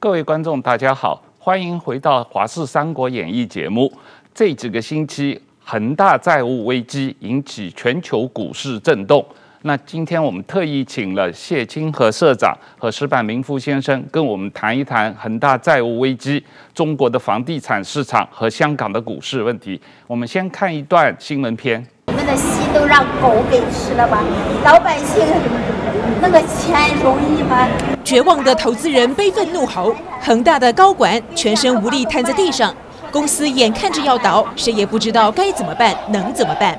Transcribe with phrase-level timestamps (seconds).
[0.00, 3.92] 各位观众，大家好，欢迎回到《华视三国演义》节目。
[4.32, 9.26] 这几个星期，恒大债务危机引起全球股市震动。
[9.62, 16.40] 那今天我们特意请了谢清和社长和石板明夫先生跟我们谈一谈恒大债务危机、
[16.72, 19.80] 中国的房地产市场和香港的股市问题。
[20.06, 21.84] 我们先看一段新闻片。
[22.06, 24.22] 你们的戏都让狗给吃了吧？
[24.64, 25.26] 老百姓
[26.20, 27.66] 那个钱容易吗？
[28.04, 32.74] 绝望的投资人悲愤怒吼，恒大的高管全身无力瘫在地上，
[33.10, 36.78] 公司眼看着要倒，谁也不知道该怎么办，能怎么办？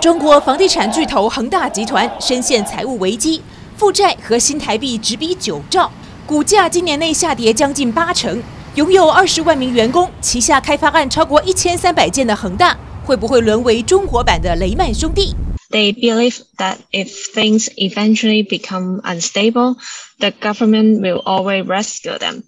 [0.00, 3.42] 中国房地产巨头恒大集团深陷财务危机，
[3.76, 5.90] 负债和新台币直逼九兆，
[6.26, 8.42] 股价今年内下跌将近八成。
[8.74, 15.34] 拥有二十万名员工、旗下开发案超过一千三百件的恒大，会不会沦为中国版的雷曼兄弟
[15.70, 19.76] ？They believe that if things eventually become unstable,
[20.18, 22.44] the government will always rescue them.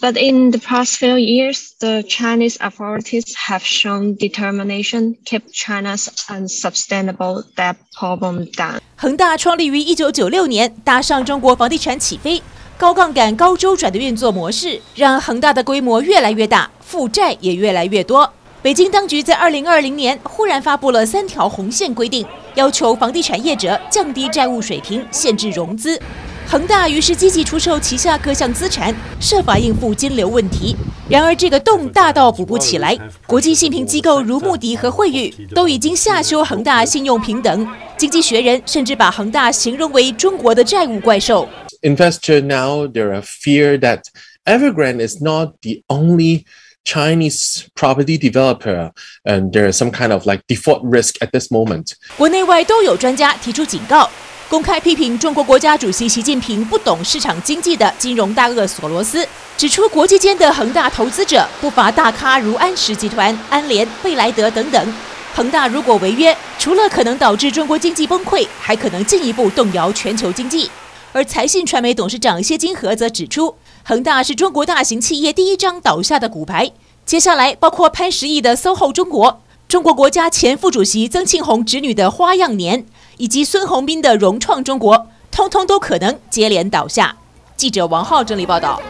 [0.00, 7.44] But in the past few years, the Chinese authorities have shown determination keep China's unsustainable
[7.56, 8.80] debt problem down.
[8.96, 12.42] 恒大创立于一九九六年，搭上中国房地产起飞、
[12.76, 18.30] 高杠杆、高周转的运作模式，让恒大的规模越来越大，负债也越来越多。
[18.64, 26.00] 北京当局在二零二零年忽然发布了三条红线规定，要求房地产业者降低债务水平，限制融资。
[26.46, 30.74] 恒大于是积极出售旗下各项资产，设法应付金流问题。
[31.10, 32.98] 然而，这个洞大到补不起来。
[33.26, 37.68] 国际信评机构如穆迪和惠誉都已经下修恒大信用评等。
[37.98, 41.46] 经济学人甚至把恒大形容为中国的债务怪兽。
[41.82, 44.04] Investor now there are fear that
[44.46, 46.44] Evergrande is not the only
[46.84, 48.92] Chinese property developer,
[49.24, 51.92] and there is some kind of like default risk at this moment.
[52.16, 54.08] 国内外都有专家提出警告，
[54.48, 64.94] 公开批评中国国家主席习近平不懂市场经济的金融大鳄索罗斯，指出国际间的恒大投资者不乏大咖如安石集团、安联、贝莱德等等。
[65.34, 70.70] 恒大如果违约，除了可能导致中国经济崩溃，还可能进一步动摇全球经济。
[71.12, 73.54] 而财信传媒董事长谢金河则指出。
[73.86, 76.72] 恒大是中国大型企业第一张倒下的骨牌，
[77.04, 82.86] 接下来包括潘石屹的 SOHO 中国、中国国家前副主席曾庆红侄女的花样年，
[83.18, 87.14] 以及孙宏斌的融创中国，通通都可能接连倒下。
[87.58, 88.80] 记者王浩整理报道。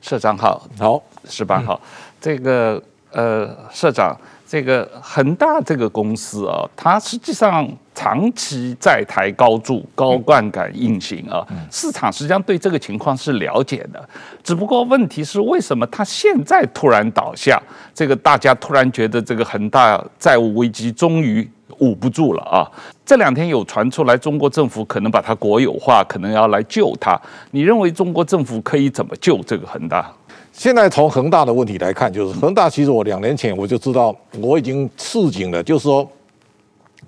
[0.00, 1.78] 社长好，好，矢板好，
[2.18, 4.18] 这个呃，社长。
[4.50, 14.08] 这个恒大这个公司啊，它实际上长期债台高筑、高杠杆运行啊，市场实际上对这个情况是了解的。
[14.42, 17.62] 只不过问题是，为什么它现在突然倒下？
[17.94, 22.66] 这个大家突然觉得这个恒大债务危机终于捂不住了啊！
[23.06, 27.16] 这两天有传出来，中国政府可能把它国有化，可能要来救它。
[27.52, 30.12] 你认为中国政府可以怎么救这个恒大？
[30.60, 36.06] 现在从恒大的问题来看，就是恒大其实我两年前我就知道，我已经示警了，就是说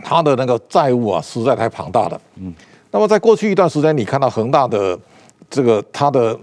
[0.02, 2.18] 他的那个债务啊实在太庞大了。
[2.36, 2.50] 嗯，
[2.90, 4.98] 那么在过去一段时间，你看到恒大的
[5.50, 6.34] 这个它的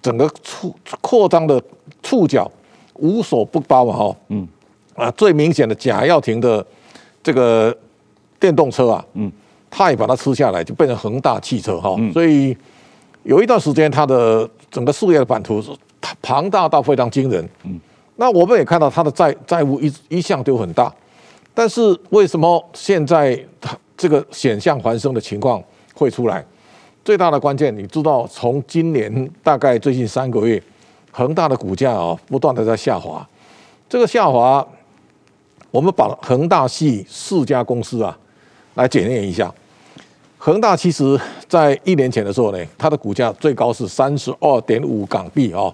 [0.00, 1.62] 整个触扩张的
[2.02, 2.50] 触角
[2.94, 4.48] 无所不包嘛，哈，嗯，
[4.94, 6.66] 啊，最明显的贾跃亭的
[7.22, 7.76] 这个
[8.40, 9.30] 电动车啊，嗯，
[9.68, 12.56] 他也把它吃下来，就变成恒大汽车哈，所以
[13.22, 15.70] 有一段时间它的整个事业的版图是。
[16.22, 17.78] 庞大到非常惊人，嗯，
[18.16, 20.92] 那我们也看到它的债债务一一向都很大，
[21.52, 25.62] 但是为什么现在它这个险象环生的情况
[25.94, 26.44] 会出来？
[27.04, 30.62] 最大的关键，你知道，从今年大概最近三个月，
[31.12, 33.26] 恒大的股价啊不断的在下滑，
[33.88, 34.66] 这个下滑，
[35.70, 38.16] 我们把恒大系四家公司啊
[38.74, 39.52] 来检验一下，
[40.38, 45.72] 恒大其实在一年前的时候呢，它的股价最高是三十二点五港币啊。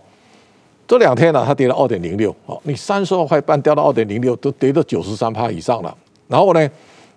[0.90, 5.96] 这两天呢、它跌了二点零六，哦，你三十二块半掉到二点零六，都跌到九十三趴以上了。
[6.26, 6.68] 然后呢，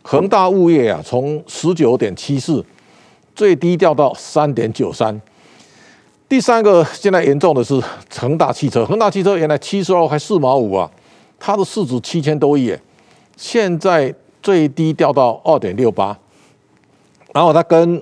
[0.04, 2.64] 恒大物业啊，从十九点七四
[3.34, 5.20] 最低掉到三点九三。
[6.30, 7.82] 第三个现在严重的是
[8.16, 10.88] 恒大汽车，恒大汽车原来七十二块四毛五啊，
[11.40, 12.78] 它的市值七千多亿，
[13.36, 16.16] 现在最低掉到二点六八。
[17.34, 18.00] 然后它跟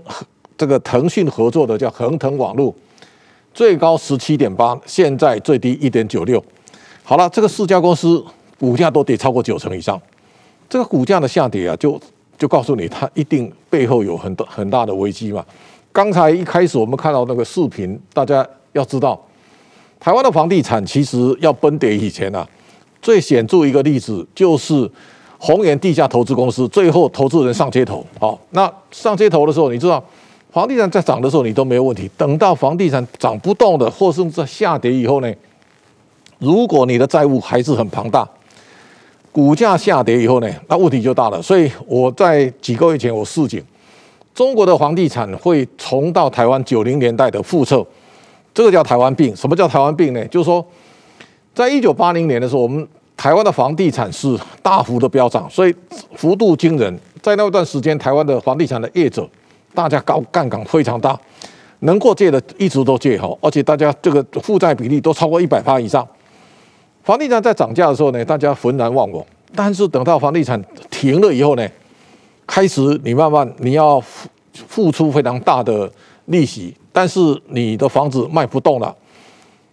[0.58, 2.76] 这个腾讯合作的叫恒腾网络。
[3.54, 6.44] 最高十七点八，现在最低一点九六。
[7.04, 8.24] 好了，这个四家公司
[8.60, 10.02] 股价都跌超过九成以上。
[10.70, 12.00] 这个股价的下跌啊，就
[12.38, 15.46] 就告诉你，它一定背后有很多很大的危机嘛。
[15.92, 19.22] 刚才一开始我们看到那个视频，大家要知道，
[20.00, 22.48] 台湾的房地产其实要崩跌以前啊，
[23.02, 24.90] 最显著一个例子就是
[25.38, 28.06] 宏源地下投资公司，最后投资人上街头。
[28.18, 30.02] 好，那上街头的时候，你知道
[30.52, 35.34] 房地产在涨的时候你都没有问题，等到房地产涨不动的，或是在下跌以后呢，
[36.40, 38.28] 如果你的债务还是很庞大，
[39.32, 41.42] 股价下跌以后呢，那问题就大了。
[41.42, 43.64] 所以我在几个月前我示警，
[44.36, 47.86] 中国的房地产会重到台湾九零年代的覆辙，
[48.54, 49.34] 这个叫台湾病。
[49.34, 50.26] 什么叫台湾病呢？
[50.28, 50.66] 就是说，
[51.56, 55.74] 在一九八零年的时候，我们台湾的房地产是大幅的飙涨，所以
[56.16, 57.00] 幅度惊人。
[57.22, 59.26] 在那段时间，台湾的房地产的业者，
[59.74, 61.20] 大家高杠杆非常大，
[61.80, 66.08] 能够借的一直都借好，而且大家这个负债比例都超过一百趴以上。
[67.04, 69.26] 房地产在涨价的时候呢，大家浑然忘我。
[69.56, 71.68] 但是等到房地产停了以后呢，
[72.46, 75.92] 开始你慢慢你要付付出非常大的
[76.26, 78.96] 利息，但是你的房子卖不动了，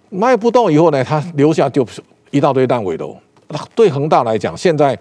[0.08, 1.86] 卖不动以后呢，它留下就
[2.30, 3.16] 一大堆烂尾楼。
[3.74, 4.98] 对恒大来讲，现在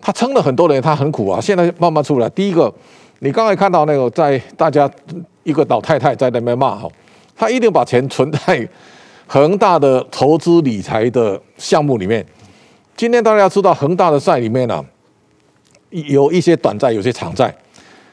[0.00, 1.40] 他撑了很多年，他很苦啊。
[1.40, 2.72] 现在慢慢出来，第一个，
[3.20, 4.90] 你刚才看到那个在大家
[5.42, 6.88] 一个老太太在那边骂哈，
[7.36, 8.68] 她一定把钱存在。
[9.26, 12.24] 恒大的投资理财的项目里面，
[12.94, 14.84] 今天大家知道，恒大的债里面呢、
[15.88, 17.52] 有一些短债，有些长债，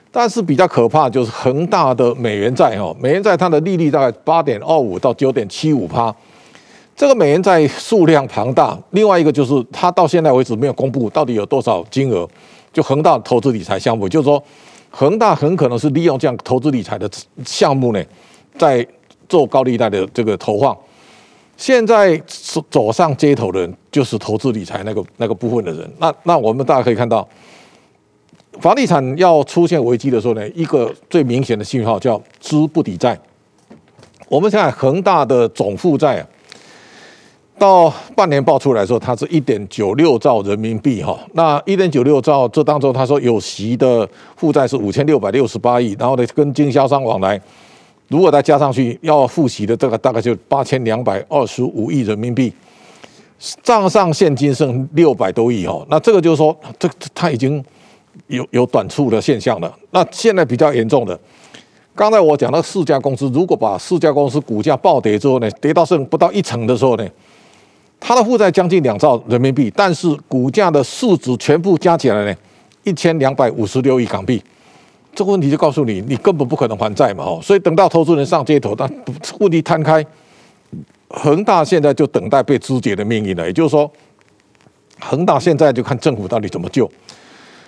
[0.10, 6.16] 但是比较可怕就是恒大的美元债哦，美元债它的利率大概八点二五到九点七五趴，
[6.96, 8.80] 这个美元债数量庞大。
[8.92, 12.26] 另外一个就是它到现在为止没有公布到底有多少金额，
[12.72, 14.42] 就恒大投资理财项目，就是说
[14.92, 17.10] 恒大很可能是利用这样投资理财的
[17.46, 18.04] 项目呢，
[18.58, 18.86] 在
[19.28, 20.78] 做高利贷的这个投放。
[21.58, 22.22] 现在
[22.70, 25.90] 走上街头的人，就是投资理财那个那个部分的人。
[25.98, 27.28] 那那我们大家可以看到，
[28.60, 33.18] 房地产要出现危机的时候呢，一个最明显的信号叫资不抵债。
[34.28, 36.28] 我们现在恒大的总负债啊，
[37.58, 41.20] 到半年报出来的时候，它是一点九六兆人民币哈。
[41.34, 47.40] 那一点九六兆这当中，他说有息的负债是五千六百六十八亿，然后呢，跟经销商往来。
[48.08, 52.52] 如果再加上去要付息的这个大概就八千两百二十五亿人民币，
[53.64, 57.64] 账上现金剩六百多亿哈，那这个就是说，这它已经
[58.28, 59.74] 有有短促的现象了。
[59.92, 61.18] 那现在比较严重的，
[61.96, 67.08] 刚才我讲到四家公司，如果把四家公司股价暴跌之后呢，跌到剩不到一成的时候呢，
[68.02, 72.36] 它的负债将近两兆人民币，但是股价的市值全部加起来呢，
[72.84, 74.44] 一千两百五十六亿港币。
[75.14, 77.24] 这个问题就告诉你，你根本不可能还债嘛！
[77.24, 78.90] 哦，所以等到投资人上街头，但
[79.40, 80.04] 问题摊开，
[81.10, 83.46] 恒大现在就等待被肢解的命运了。
[83.46, 83.92] 也就是说，
[85.00, 86.90] 恒大现在就看政府到底怎么救。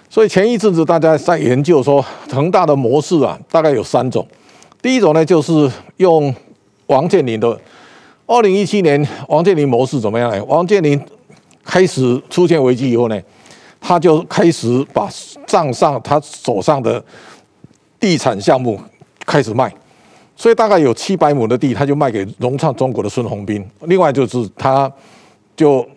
[0.10, 4.26] 所以前一阵子大家在研究说，恒大的模式啊，大概有三种。
[4.82, 6.34] 第一种呢，就是用
[6.88, 7.60] 王健林的
[8.34, 10.44] 二零一七年王健林模式怎么样呢？
[10.46, 11.00] 王健林
[11.64, 13.22] 开始出现危机以后呢，
[13.80, 15.08] 他就开始把
[15.46, 17.04] 账上他手上的。
[18.00, 18.78] 地产项目
[19.26, 19.74] 开始卖，
[20.36, 23.66] 所以大概有七百亩的地，他就卖给融创中国的孙宏斌。
[23.84, 24.92] 另外就是他，
[25.56, 25.88] 就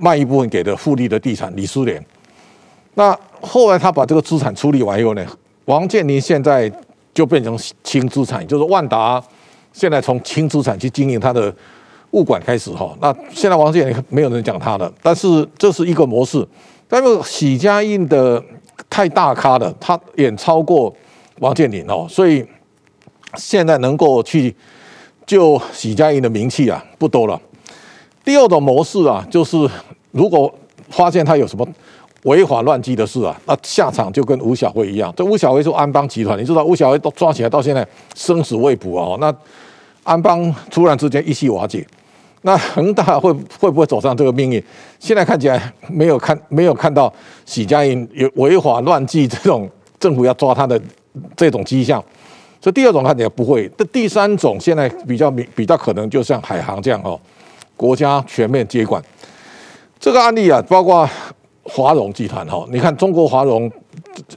[0.00, 2.04] 卖一部分给的富力的地产李思廉。
[2.94, 5.24] 那后来他把这个资产处理完以后呢，
[5.66, 6.68] 王健林现在
[7.12, 9.22] 就变成轻资产，就是万达
[9.74, 11.54] 现在从轻资产去经营他的
[12.12, 12.96] 物管开始哈。
[13.02, 16.48] 那现在王健林没有人讲他的，但是这是一个模式。
[16.88, 18.42] 但是许家印的
[18.88, 20.90] 太大咖了，他远超过。
[21.40, 22.46] 王健林哦，所以
[23.34, 24.54] 现在能够去
[25.26, 27.38] 救许家印的名气啊不多了。
[28.24, 29.68] 第二种模式啊，就是
[30.12, 30.54] 如果
[30.90, 31.66] 发现他有什么
[32.22, 35.12] 违法乱纪的事啊，那下场就跟吴小辉一样。
[35.16, 39.18] 这吴小辉是安邦集团，你知道吴小辉都抓起来到现在生死未卜哦。
[39.20, 39.34] 那
[40.04, 41.84] 安邦突然之间一夕瓦解，
[42.42, 44.62] 那恒大会会不会走上这个命运？
[45.00, 47.12] 现在看起来没有看没有看到
[47.44, 49.68] 许家印有违法乱纪这种
[49.98, 50.80] 政府要抓他的。
[51.36, 52.04] 这种迹象，
[52.60, 53.70] 所以第二种看起来不会。
[53.78, 57.16] 这第三种现在比较明比较可能，就像海航这样哦，
[57.76, 59.00] 国家全面接管。
[60.00, 61.08] 这个案例啊，包括
[61.62, 63.70] 华融集团哈，你看中国华融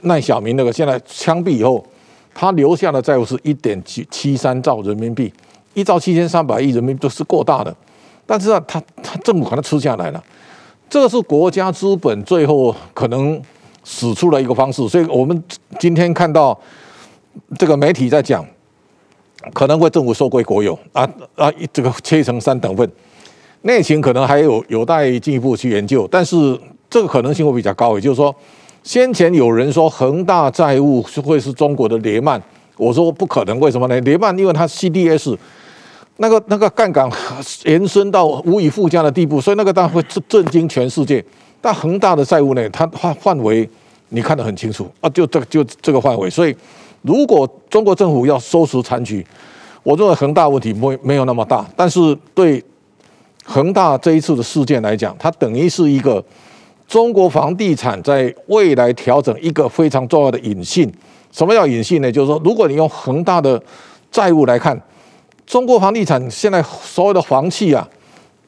[0.02, 1.84] 赖小民那个，现在枪毙以后，
[2.32, 5.34] 他留下的债务是一点七七三兆人民币，
[5.78, 7.74] 一兆七千三百亿人民币都是过大的。
[8.26, 10.22] 但是啊，他他政府把它吃下来了，
[10.90, 13.40] 这个是国家资本最后可能。
[13.90, 15.42] 使出了一个方式，所以我们
[15.78, 16.58] 今天看到
[17.58, 18.44] 这个媒体在讲，
[19.54, 22.86] 可能会政府收归国有啊啊，这个切成三等份，
[23.62, 26.36] 内情可能还有有待进一步去研究，但是
[26.90, 27.94] 这个可能性会比较高。
[27.94, 28.34] 也就是说，
[28.82, 32.42] 先前有人说恒大债务是会是中国的雷曼，
[32.76, 33.98] 我说不可能，为什么呢？
[34.02, 35.34] 雷曼因为它 CDS
[36.18, 37.10] 那个那个杠杆
[37.64, 41.24] 延伸到无以复加的地步，所以那个当然会震震惊全世界。
[41.60, 43.68] 但恒大的债务呢，它范范围
[44.10, 46.54] 你看得很清楚啊，就这个就这个范围，所以
[47.02, 49.26] 如果中国政府要收拾残局，
[49.82, 52.62] 我认为恒大问题没没有那么大，但是对
[53.44, 56.22] 恒大这一次的事件来讲，它等于是一个
[56.86, 60.92] 中国房地产在未来调整一个非常重要的引信。
[61.30, 62.10] 什么叫引信呢？
[62.10, 63.60] 就是说，如果你用恒大的
[64.10, 64.80] 债务来看，
[65.48, 67.88] 中国房地产现在所有的房企啊。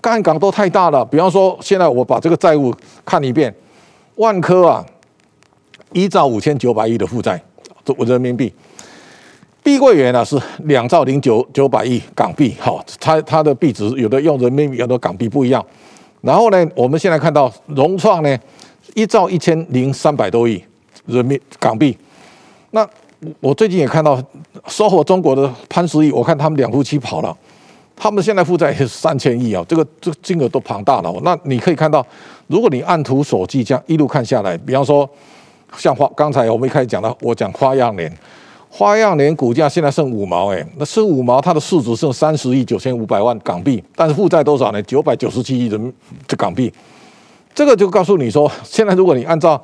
[0.02, 3.54] 杠杆都太大了，比方说，现在我把这个债务看一遍，
[4.14, 4.83] 万科啊，
[5.92, 7.38] 一兆五千九百亿的负债，
[7.85, 8.50] 这人民币；
[9.62, 15.62] 碧桂园呢是两兆零九九百亿港币，好，它它的币值有的用人民币，有的港币不一样。
[16.23, 18.38] 然后呢，我们现在看到融创呢，
[18.95, 20.64] 一兆一千零三百多亿
[21.04, 21.95] 人民港币。
[22.71, 22.88] 那
[23.40, 24.22] 我最近也看到
[24.66, 27.36] SOHO 中国的潘石屹，我看他们两夫妻跑了。
[27.94, 31.14] 他们现在负债是三千亿啊，这个这个金额都庞大了。
[31.22, 32.04] 那你可以看到，
[32.46, 35.06] 如果你按图索骥这样一路看下来，比方说
[35.76, 38.10] 像花，刚才我们一开始讲到，我讲花样年，
[38.70, 44.82] 花样年股价现在剩五毛，哎，那剩五毛，它的市值剩三十亿九千五百万港币，但是负债多少呢？
[44.84, 45.92] 九百九十七亿人民
[46.26, 46.72] 的港币。
[47.54, 49.62] 这个就告诉你说，现在如果你按照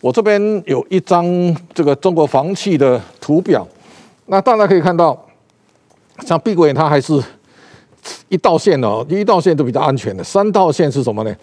[0.00, 1.26] 我这边有一张
[1.74, 3.66] 这个中国房企的图表，
[4.26, 5.18] 那大家可以看到，
[6.26, 7.22] 像碧桂园它还是。
[8.28, 10.24] 一道线哦，一道线都比较安全的。
[10.24, 11.36] 三道线是什么呢？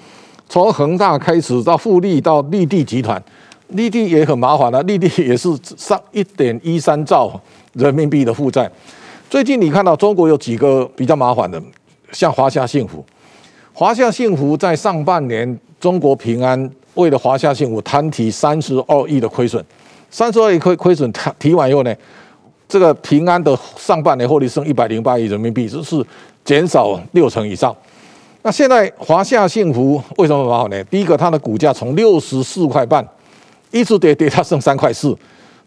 [0.49, 3.21] 从恒大开始到富力到绿地集团，
[3.67, 7.39] 绿地也很麻烦了，绿地也是上一点一三兆
[7.73, 8.71] 人民币的负债。
[9.29, 11.61] 最近你看到中国有几个比较麻烦的，
[12.11, 13.05] 像华夏幸福，
[13.71, 19.63] 华夏幸福在上半年中国平安为了华夏幸福摊提三十二亿的亏损，
[20.09, 21.95] 三十二亿亏亏损提提完以后呢，
[22.67, 26.03] 这个平安的上半年获利剩一百零八亿人民币，这是。
[26.45, 27.75] 减少六成以上。
[28.43, 30.83] 那现在华夏幸福为什么麻烦呢？
[30.83, 33.03] 第一个，它的股价从六十四块半
[33.71, 35.17] 一直跌跌，它剩三块四，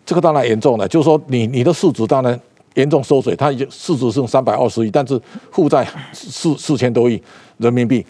[0.07, 0.87] 这个当然严重了。
[0.87, 2.41] 就是说你，你你的市值当然
[2.75, 5.21] 严重缩水，它已经市值剩三百二十亿，但是
[5.51, 7.21] 负债四四千多亿
[7.57, 8.07] 人民币。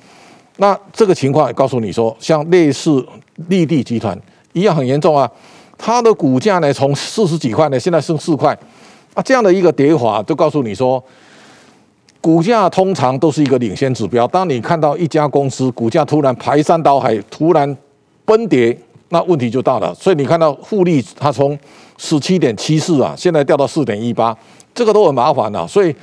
[0.59, 3.05] 那这个情况告诉你说，像类似
[3.49, 4.17] 绿地集团
[4.53, 5.29] 一样很严重啊。
[5.77, 8.57] 它的股价呢，从四十几块呢，现在剩四块
[9.15, 11.03] 啊，这样的一个跌法，就告诉你说。
[12.21, 14.27] 股价通常都是一个领先指标。
[14.27, 17.77] 当你看到一家公司股价突然排山倒海、突然
[18.25, 18.77] 崩跌，
[19.11, 19.95] 那问题就大了。
[19.95, 21.57] 所以你看到富力，它从
[21.97, 24.37] 十七点七四啊，现在掉到四点一八，
[24.75, 25.67] 这个都很麻烦了。
[25.69, 25.95] 所以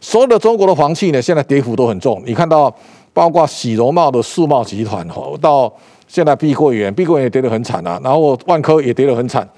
[0.00, 2.20] 所有的中国的房企呢，现在跌幅都很重。
[2.26, 2.74] 你看到
[3.12, 5.06] 包括喜容茂的世茂集团，
[5.40, 5.72] 到
[6.06, 8.00] 现在碧桂园，碧桂园也跌得很惨啊。
[8.02, 9.48] 然后万科也跌得很惨。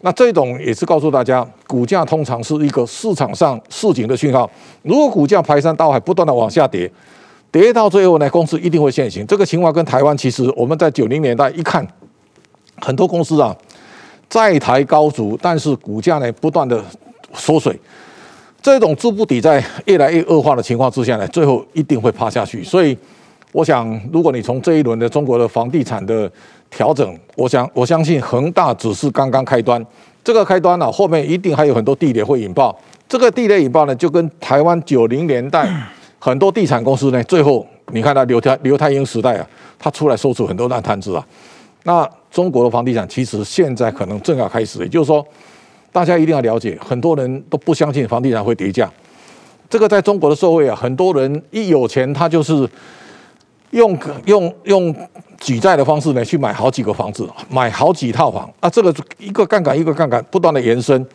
[0.00, 4.50] 那这种也是告诉大家，股价通常是一个市场上示警的讯号。
[4.82, 6.90] 如果股价排山倒海，不断的往下跌，
[7.52, 9.24] 跌到最后呢，公司一定会现形。
[9.26, 11.86] 这个情况跟台湾其实我们在九零年代一看，
[12.80, 13.56] 很多公司啊
[14.28, 16.82] 债台高筑，但是股价呢不断的
[17.34, 17.78] 缩水。
[18.62, 22.62] 这种资不抵债越来越恶化的情况之下呢，最后一定会趴下去。
[22.62, 22.96] 所以，
[23.50, 26.30] 我想，如果你从这一轮的中国的房地产的
[26.70, 29.84] 调整，我想我相信恒大只是刚刚开端，
[30.22, 32.78] 这个开端呢、后面一定还有很多地雷会引爆。
[33.08, 35.68] 这个地雷引爆呢，就跟台湾九零年代
[36.20, 39.46] 很多地产公司呢，最后你看到刘太刘太英时代啊，
[39.78, 41.26] 他出来收出很多烂摊子啊。
[41.82, 45.26] 那中国的房地产其实现在可能正要开始，也就是说，
[45.92, 48.90] 大家一定要了解，很多人都不相信房地产会跌价。
[49.70, 52.68] 这个在中国的社会啊，很多人一有钱，他就是。
[53.72, 54.94] 用用用
[55.40, 61.06] 举债的方式呢，去买好几个房子，买好几套房啊，这个一个杠杆一个杠杆不断的延伸，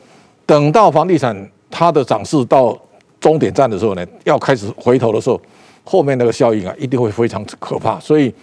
[0.43, 2.75] 等到房地产它的涨势到
[3.19, 5.39] 终点站的时候呢，要开始回头的时候，
[5.84, 8.00] 后面那个效应啊，一定会非常可怕。
[8.00, 8.34] 所以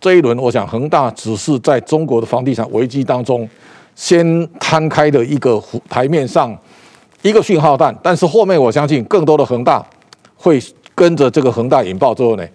[0.00, 3.48] 这一轮，我想恒大只是在中国的房地产危机当中
[3.94, 6.56] 先摊开的一个台面上
[7.22, 9.84] 一个讯号弹，但是后面我相信更多的恒大
[10.36, 10.62] 会
[10.94, 12.46] 跟着这个恒大引爆之后呢。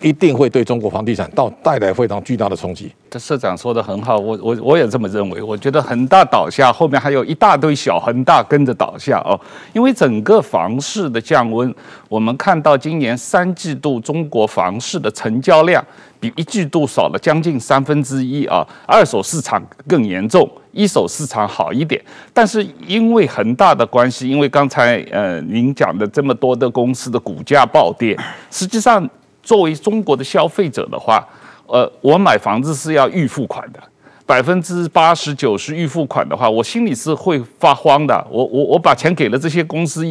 [0.00, 2.92] 一定会对中国房地产到带来非常巨大的冲击。
[3.10, 5.42] 这社长说的很好，我我我也这么认为。
[5.42, 9.38] 我觉得恒大倒下，后面还有一大堆小恒大跟着倒下哦。
[9.72, 11.72] 因为整个房市的降温，
[12.08, 15.84] 我们看到今年三季度中国房市的成交量
[16.20, 18.66] 比一季度少了将近三分之一啊。
[18.86, 22.02] 二手市场更严重，一手市场好一点。
[22.32, 28.18] 但是因为恒大的关系，因为刚才呃您讲的这么多的公司的股价暴跌，
[28.50, 29.08] 实际上。
[29.42, 31.24] 作为中国的消费者的话，
[31.68, 33.78] 呃，我买房子是要预付款的，
[34.26, 38.26] 百分之八十九十预付款的话，我心里是会发慌的。
[38.28, 40.04] 我我我把钱给了这些公司，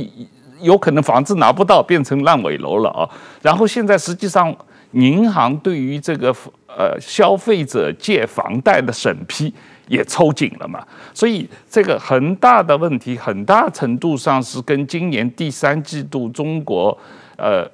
[0.62, 3.04] 有可能房子拿不到，变成烂尾楼了啊。
[3.42, 4.56] 然后现在实际上，
[4.96, 6.36] 银行对于这个
[6.68, 9.54] 呃消费者借房贷的审批
[9.88, 10.84] 也抽紧了嘛。
[11.14, 16.98] 所以这个恒大的问题，很大程度上是跟今年第三季度中国
[17.38, 17.66] 呃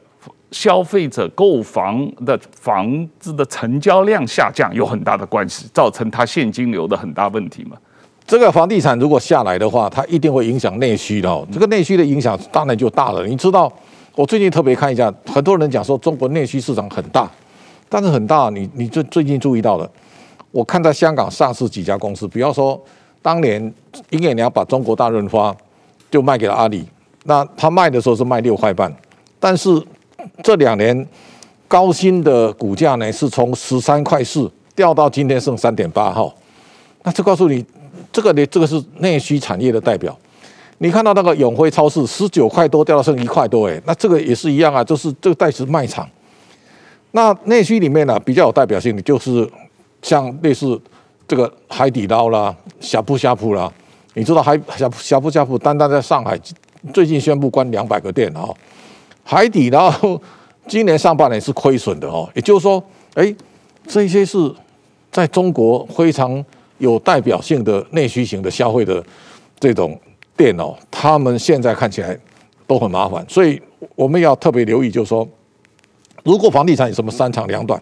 [0.52, 7.78] 消费者购房的房子的成交量下降有很大的关系，造成它现金流的很大问题嘛。
[8.28, 11.48] 这个房地产如果下来的话，它一定会影响内需的。
[11.52, 13.26] 这个内需的影响当然就大了。
[13.26, 13.72] 你知道，
[14.16, 17.30] 我最近特别看一下，很多人讲说中国内需市场很大，
[17.88, 19.90] 但是很大，你你最最近注意到了？
[20.52, 22.80] 我看在香港上市几家公司，比方说
[23.22, 23.74] 当年
[24.10, 25.56] 英业达把中国大润发
[26.10, 26.86] 就卖给了阿里，
[27.24, 28.94] 那他卖的时候是卖六块半，
[29.40, 29.70] 但是
[30.44, 31.08] 这两年
[31.68, 36.34] 高鑫的股价呢是从十三块四掉到今天剩三点八号，
[37.04, 37.66] 那就告诉你。
[38.12, 40.18] 这个呢，这个是内需产业的代表。
[40.84, 46.10] 你看到那个永辉超市十九块多掉到剩一块多，哎，那这个也是一样啊，就是这个代持卖场。
[47.12, 49.48] 那内需里面呢，比较有代表性的就是
[50.02, 50.82] 像类似
[51.28, 53.72] 这个海底捞啦、呷哺呷哺啦。
[54.16, 56.36] 你知道海呷呷哺呷哺单单在上海
[56.92, 58.52] 最近宣布关两百个店哦。
[59.24, 59.94] 海底捞
[60.68, 62.84] 今年上半年是亏损的哦，也就是说，
[63.14, 63.32] 哎，
[63.86, 64.52] 这些是
[65.12, 66.44] 在中国非常。
[66.80, 69.04] 有代表性的内需型的消费的
[69.60, 69.96] 这种
[70.38, 72.18] 电哦，他们现在看起来
[72.66, 73.62] 都很麻烦，所以
[73.96, 75.28] 我们要特别留意，就是说，
[76.24, 77.82] 如果房地产有什么三长两短，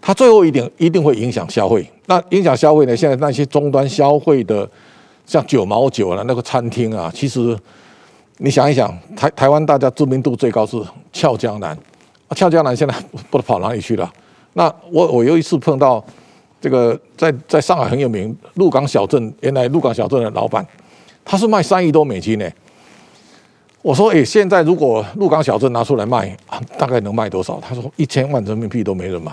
[0.00, 1.88] 它最后一点一定会影响消费。
[2.06, 2.96] 那影响消费呢？
[2.96, 4.68] 现在那些终端消费的，
[5.24, 7.56] 像九毛九了那个餐厅啊，其实
[8.38, 10.80] 你想一想，台台湾大家知名度最高是
[11.12, 11.76] 俏江南，
[12.30, 12.94] 俏江南现在
[13.30, 14.12] 不知道跑哪里去了。
[14.52, 16.04] 那我我有一次碰到。
[16.58, 20.66] 这个在在上海很有名，鹿港小镇，原来鹿港小镇的老板，
[21.26, 22.48] 他是卖三亿多美金呢。
[23.82, 26.36] 我说，哎，现在如果鹿港小镇拿出来卖，
[26.78, 27.60] 大概能卖多少？
[27.60, 29.32] 他说，一千万人民币都没人买。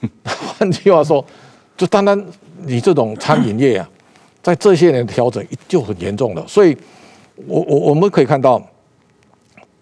[0.58, 1.24] 换句话说，
[1.76, 2.22] 就单单
[2.64, 3.88] 你这种餐饮业啊，
[4.42, 6.44] 在这些年调整就很严重了。
[6.46, 6.76] 所以，
[7.46, 8.62] 我我我们可以看到，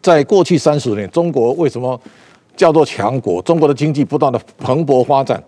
[0.00, 2.00] 在过去三十年，中国为什么
[2.56, 3.42] 叫做强国？
[3.42, 5.42] 中国的经济不断的蓬勃发展。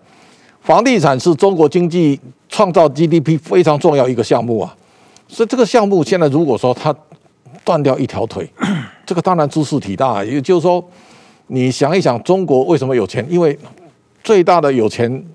[0.61, 4.75] 房地产是中国经济创造 GDP 非常重要一个项目啊，
[5.27, 6.95] 所以这个项目现在如果说它
[7.63, 8.47] 断掉一条腿，
[9.05, 10.23] 这 个当然知识体大。
[10.23, 10.83] 也就是说，
[11.47, 13.25] 你想一想，中国为什么有钱？
[13.29, 13.57] 因为
[14.23, 15.25] 最大的有钱，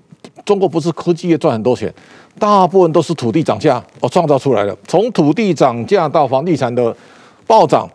[0.45, 1.93] 中国不是科技业赚很多钱，
[2.39, 4.75] 大部分都是土地涨价而创造出来的。
[4.87, 6.95] 从土地涨价到房地产的
[7.45, 7.89] 暴涨，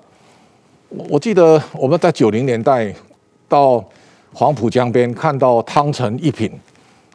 [1.09, 2.95] 我记得我们在九零年代
[3.49, 3.83] 到
[4.35, 6.51] 黄浦江边看到汤臣一品。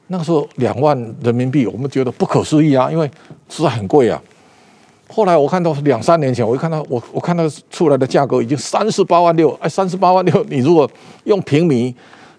[0.08, 3.10] 那个时候两万人民币，我们觉得不可思议啊，因为
[3.48, 4.22] 实在很贵啊。
[5.13, 10.89] 后来我看到两三年前，我一看到我我看到出来的价格已经三十八万六，哎，三十八万六，你如果
[11.26, 11.93] 用平米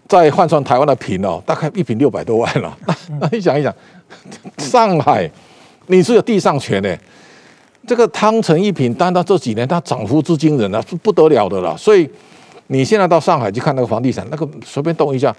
[0.09, 2.77] 再换算台湾的平哦，大概一平六百多万了。
[3.21, 3.73] 那你想一想，
[4.57, 5.31] 上海
[5.89, 6.99] 你是有地上权的，
[7.87, 11.77] 这个汤臣一品，单到这几年它涨幅之惊人啊，是不得了的了。
[11.77, 12.09] 所以
[12.69, 15.35] 你现在到上海去看那个房地产，那个随便动一下。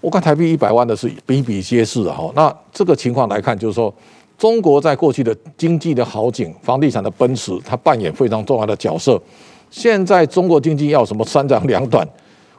[0.00, 2.14] 我看台币一百万的是比比皆是啊！
[2.14, 3.92] 哈，那这个情况来看，就是说，
[4.38, 9.20] 中国在过去的经济的好景，房地产的奔驰，它扮演非常重要的角色。
[9.68, 12.06] 现在中国经济要什么三长两短，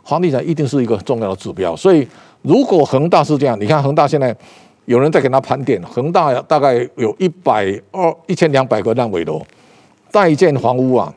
[0.04, 1.74] 房地产一定是一个重要的指标。
[1.76, 2.06] 所以，
[2.42, 4.36] 如果恒大是这样，你看恒大现在
[4.86, 9.42] 有人在给他盘点，恒大大概有一百二一千两百个烂尾楼，
[10.12, 11.13] 待建房屋啊，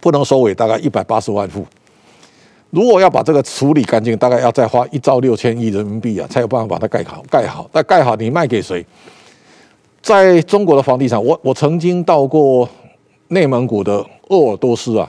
[0.00, 1.64] 不能收尾，大概一百八十万户。
[2.70, 7.22] 如果要把这个处理干净，大概要再花一兆六千亿人民币啊，才有办法把它盖好。
[7.30, 8.84] 盖好，但盖好你卖给谁？
[10.08, 12.66] 在中国的房地产，我我曾经到过
[13.28, 15.06] 内蒙古的鄂尔多斯啊，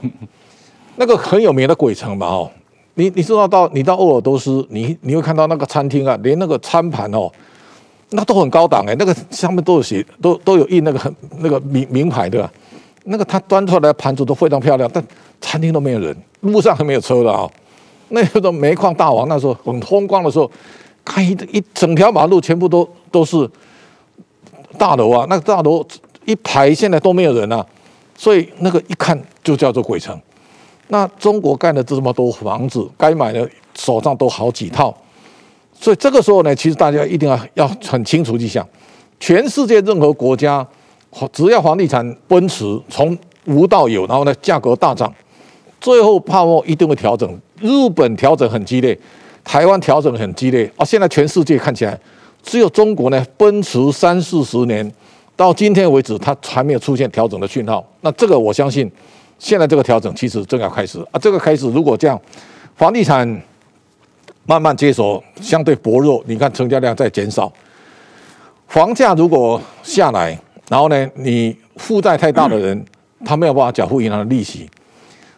[0.98, 2.52] 那个很有名的鬼城嘛哦，
[2.96, 7.32] 你你知道到你到鄂尔多斯，你你会看到那个餐厅啊，连那个餐盘哦，
[8.10, 12.52] 那都很高档哎，那个上面都有写，都都有印那个很那个名名牌的，
[13.06, 15.02] 那个他端出来的盘子都非常漂亮，但
[15.40, 16.14] 餐厅都没有人。
[16.42, 17.50] 路上还没有车的啊！
[18.10, 20.52] 那个时煤矿大王那时候很风光的时候，
[21.06, 23.50] 看一一整条马路全部都都是
[24.78, 25.86] 大楼啊，那个大楼
[26.26, 27.66] 一排现在都没有人啊，
[28.16, 30.20] 所以那个一看就叫做鬼城。
[30.90, 34.96] 那中国盖了这么多房子，该买的手上都好几套，
[35.74, 38.68] 所以这个时候呢，其实大家一定要要很清楚去想，
[39.20, 40.66] 全世界任何国家，
[41.32, 45.14] 只要房地产奔驰，从无到有，然后呢价格大涨。
[45.82, 49.00] 最后泡沫一定会调整，日本调整很激烈，
[49.46, 50.84] 台湾调整很激烈啊！
[50.84, 51.98] 现在全世界看起来，
[52.42, 54.92] 只有中国呢，奔驰三四十年，
[55.36, 57.86] 到今天为止，它还没有出现调整的讯号。
[58.02, 58.90] 那这个我相信，
[59.38, 61.20] 现在这个调整其实正要开始啊！
[61.22, 62.20] 这个开始如果这样，
[62.76, 63.42] 房地产
[64.46, 67.52] 慢慢接手，相对薄弱，你看成交量在减少，
[68.68, 70.38] 房价如果下来，
[70.70, 72.84] 然后呢，你负债太大的人，
[73.24, 74.70] 他没有办法缴付银行的利息，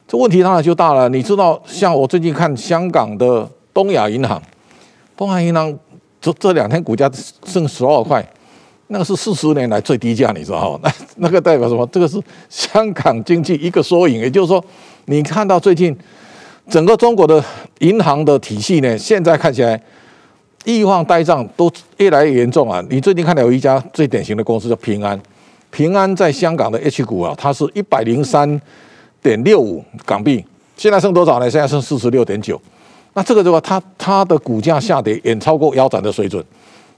[0.07, 1.09] 这问题当然就大了。
[1.09, 4.41] 你知道，像我最近看香港的东亚银行，
[5.15, 5.77] 东亚银行
[6.21, 7.11] 这这两天股价
[7.45, 8.25] 剩十二块，
[8.87, 10.79] 那个是四十年来最低价，你知道吗？
[10.83, 10.93] 那
[11.27, 11.85] 那个代表什么？
[11.91, 14.19] 这个是香港经济一个缩影。
[14.19, 14.63] 也就是说，
[15.05, 15.97] 你看到最近
[16.69, 17.43] 整个中国的
[17.79, 19.81] 银行的体系呢，现在看起来。
[20.63, 22.79] 易放呆账都越来越严重啊！
[22.87, 25.19] 你最近看到有一家最典型的公司叫平安，
[25.71, 28.61] 平安在香港的 H 股啊，它是一百零三
[29.23, 30.45] 点六五港币，
[30.77, 31.49] 现在剩多少呢？
[31.49, 32.61] 现在剩四十六点九。
[33.13, 36.43] 那这个的话，它它的股价下跌远超过腰斩的水准，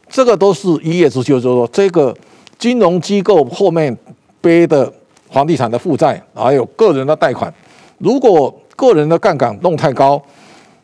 [0.09, 2.15] 这个都是一叶之秋，就是说这个
[2.57, 3.95] 金融机构后面
[4.41, 4.91] 背的
[5.29, 7.53] 房地产的负债，还有个人的贷款，
[7.97, 10.21] 如果个人的杠杆弄太高。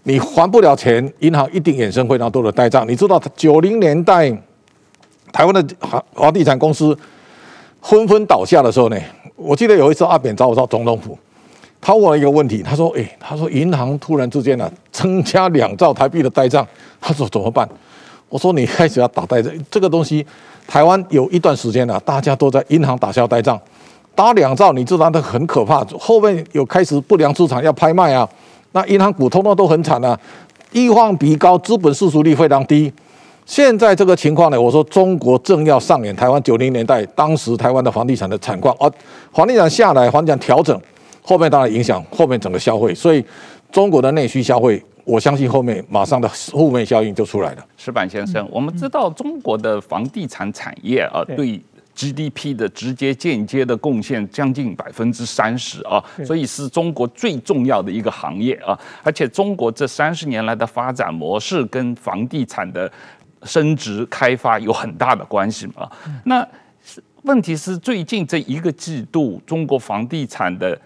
[0.03, 2.87] 你还不了钱，银行一定衍生非常多的呆账。
[2.87, 4.31] 你知道，九零年代
[5.31, 6.97] 台湾的房房地产公司
[7.81, 8.97] 纷纷倒下的时候呢，
[9.35, 11.19] 我记得有一次阿扁找我到总统府，
[11.81, 16.65] 他问我一个问题，他说：“哎，他说银行突然之间呢、增加两兆台币的呆账，
[16.99, 17.67] 他说怎么办？”
[18.29, 20.25] 我说：“你开始要打呆账，这个东西
[20.67, 23.59] 台湾有一段时间啊，大家都在银行打消呆账，
[24.13, 28.27] 打两兆，你知道那很可怕，后面有开始不良资产要拍卖啊。”
[28.73, 30.19] 那银行股通通都很惨啊，
[30.71, 32.93] 易放比高，资本市足率非常低。
[33.47, 38.87] 现在这个情况呢，我说中国正要上演台湾九零年代当时台湾的房地产的惨况，而
[39.33, 40.79] 房地产下来，房地产调整，
[41.29, 43.23] 后面当然影响后面整个消费，所以
[43.71, 47.63] 中国的内需消费，我相信后面马上的负面效应就出来了。
[47.77, 51.61] 石板先生，我们知道中国的房地产产业啊，对。
[51.95, 58.79] GDP 的直接、间接的贡献将近百分之三十啊，所以是中国最重要的一个行业啊。
[59.03, 62.89] 而且中国这三十年来的发展模式跟房地产的
[63.43, 65.91] 升值开发有很大的关系嘛。
[66.23, 66.47] 那
[67.23, 70.79] 问题是最近这一个季度，中国房地产的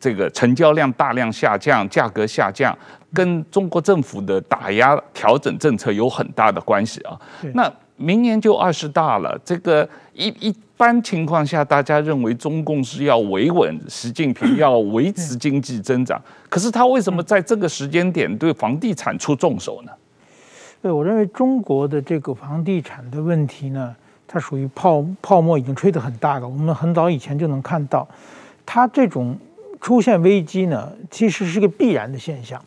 [0.00, 2.76] 这个成交量大量下降，价格下降，
[3.12, 7.18] 跟中国政府的打压调整政策有很大的关系啊。
[7.54, 16.20] 那明年就二十大了，这个一一般情况下，大家认为中共是要维稳，习近平要维持经济增长。
[16.48, 19.90] 可是他为什么在这个时间点对房地产出重手呢？
[20.80, 23.92] 对，我认为中国的这个房地产的问题呢，
[24.28, 26.46] 它属于泡泡沫已经吹得很大了。
[26.46, 28.06] 我们很早以前就能看到，
[28.64, 29.36] 它这种
[29.80, 32.62] 出现危机呢，其实是个必然的现象。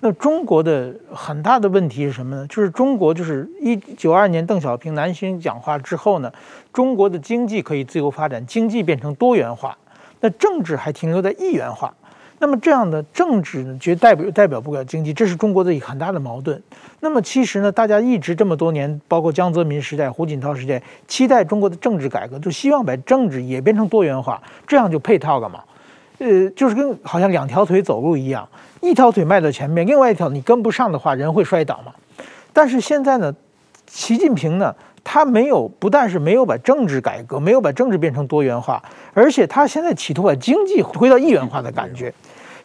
[0.00, 2.46] 那中国的很大的问题是什么呢？
[2.48, 6.30] 就是中国就是一九二年邓小平南巡讲话之后呢，
[6.72, 9.76] 中国的经济可以自由发展，经济变成多元化，
[10.20, 11.92] 那政治还停留在一元化。
[12.38, 16.62] 那么这样的政治呢，绝代表代表不了经济，这是中国的一个很大的矛盾。
[17.00, 25.64] 那么其实呢，大家一直这么多年，包括江泽民时代、胡锦涛时代，期待中国的政治改革，就希望把政治也变成多元化，这样就配套了嘛。
[26.18, 28.48] 呃，就是跟好像两条腿走路一样。
[28.80, 31.92] 一条腿迈到前面，另外一条你跟不上的话，人会摔倒嘛。
[32.52, 33.34] 但是现在呢，
[33.90, 42.12] 习近平呢，他没有，不但是没有把政治改革，没有把政治变成多元化，而且他现在企图把经济回到一元化的感觉。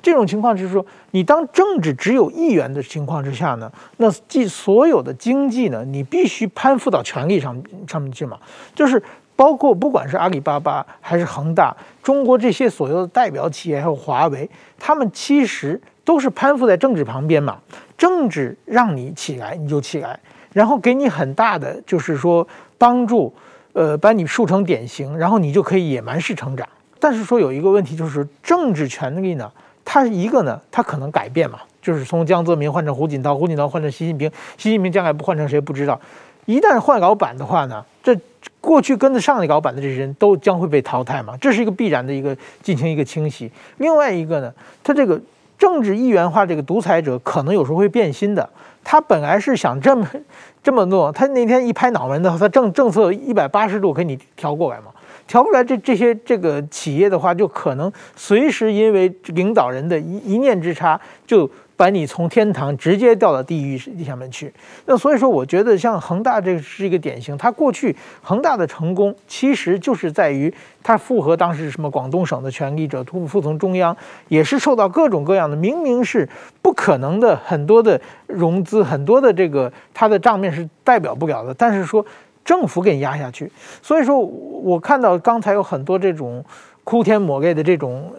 [0.02, 8.38] 这种情况就是说，你当政治只有一元的情况之下呢，那即所有的经济呢，你必须攀附到权力上上面去嘛，
[8.76, 9.02] 就是。
[9.42, 17.58] 包括不管是阿里巴巴还是恒大，中国这些所有的代表企业，还有华为，他们其实都是攀附在政治旁边嘛。
[17.98, 20.20] 政治让你起来，你就起来，
[20.54, 23.34] 然后给你很大的就是说帮助，
[23.74, 26.70] 呃，把你树成典型，然后你就可以野蛮式成长。
[27.00, 29.52] 但是说有一个问题，就是政治权力呢，
[29.84, 36.00] 它一个呢，它可能改变嘛，就是从江泽民换成胡锦涛，胡锦涛换成习近平，习近平将来不换成谁不知道。
[36.46, 38.18] 一旦换老板的话呢，这
[38.60, 43.52] 过去跟着上一老板的这些人都将会被淘汰嘛，这是一个必然的一个进行一个清洗。
[43.78, 45.20] 另外一个呢，他这个
[45.58, 48.48] 政治一元化，这个独裁者可能有时候会变心的。
[48.84, 50.08] 他本来是想这么
[50.64, 54.86] 这么弄，他那天一拍脑门的话，他政政策一百八十度给你调过来嘛，
[55.28, 61.50] 调过来这这些这个企业的话，就可能随时因为领导人的一一念之差就。
[61.82, 64.54] 把你从天堂直接掉到地狱下面去，
[64.86, 67.36] 那所以说，我觉得像恒大这是一个典型。
[67.36, 76.30] 它过去恒大的成功，其实就是在于它附和当时什么广东省的权力者，服服从中央，也是受到各种各样的明明是
[76.62, 82.06] 不可能的很多的融资，很多的这个它的账面是代表不了的，但是说
[82.46, 83.52] 政府给压下去。
[83.82, 86.46] 所以说我看到刚才有很多这种
[86.84, 88.14] 哭天抹泪的这种。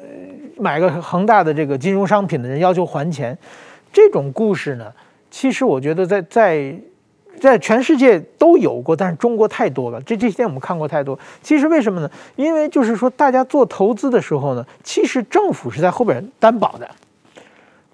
[0.57, 3.37] 买个恒大的这个金融商品的人要求还钱，
[3.93, 4.93] 这种故事呢，
[5.31, 6.75] 其实我觉得在在
[7.41, 10.01] 在全世界都有过，但是中国太多了。
[10.03, 11.19] 这这些天我们看过太多。
[11.43, 12.11] 其实为什么呢？
[12.37, 16.88] 因为就是说，大家做投资的时候呢，其实政府是在后边担保的。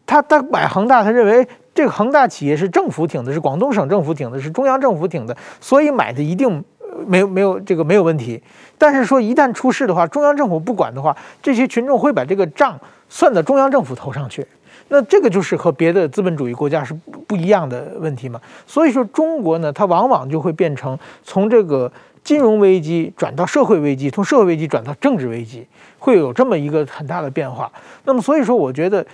[0.05, 6.65] 他他买恒大，他认为这个恒大企业是政府挺的，是广东省政府挺的，是中央政府挺的，所以买的一定
[7.07, 8.43] 没有没有这个没有问题。
[8.77, 14.47] 但是说一旦出事的话，中央政府不管的话，这些群众会把这个账算到中央政府头上去。
[14.91, 16.95] 那这个就是和别的资本主义国家是
[17.27, 18.41] 不一样的问题嘛。
[18.67, 21.91] 所以说中国呢，它往往就会变成从这个
[22.25, 25.67] 金融危机转到社会危机，从社会危机转到政治危机，
[25.99, 27.71] 会有这么一个很大的变化。
[28.05, 29.05] 那么所以说，我觉得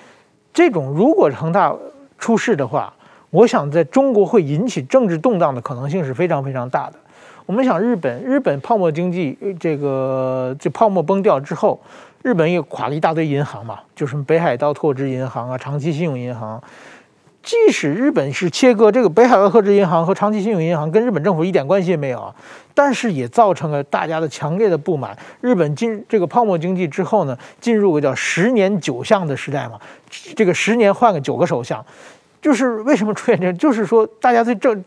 [0.52, 1.74] 这种如果恒大
[2.18, 2.92] 出事的话，
[3.30, 6.98] 我想在中国会引起政治动荡的可能性是非常非常大的。
[7.46, 11.80] 我们想日本，日本泡沫经济这个这泡沫崩掉之后。
[12.22, 16.58] 日本也垮了一大堆银行嘛，就是北海道拓殖银行啊、长期信用银行。
[17.42, 22.34] 即使日本是切割这个北海道拓殖银行和长期信用银行，跟日本政府一点关系也没有啊，
[22.72, 25.14] 但是也造成了大家的强烈的不满。
[25.42, 29.78] 日本进这个泡沫经济之后呢，进入个叫十年九相的时代嘛，
[30.34, 31.84] 这个十年换个九个首相，
[32.40, 33.52] 就是为什么出现这？
[33.52, 34.82] 就是说大家对政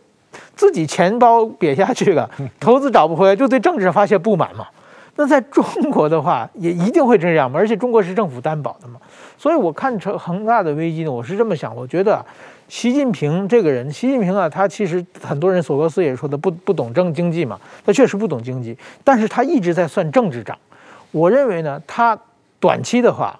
[0.56, 4.68] 自己钱包瘪下去了， 投资找不回来，就对政治上发泄不满嘛。
[5.20, 7.60] 那在中国的话，也一定会这样嘛？
[7.60, 9.00] 而且中国是政府担保的嘛，
[9.36, 12.24] 所以我看成恒大的危机呢，我是这么想，我觉得
[12.68, 20.56] 习近平这个人，习近平啊，他其实很多人索罗斯也说的不不懂政经济嘛，他确实不懂经济，但是他一直在算政治账。
[21.12, 22.16] 我认为呢，他
[22.60, 23.40] 短期的话，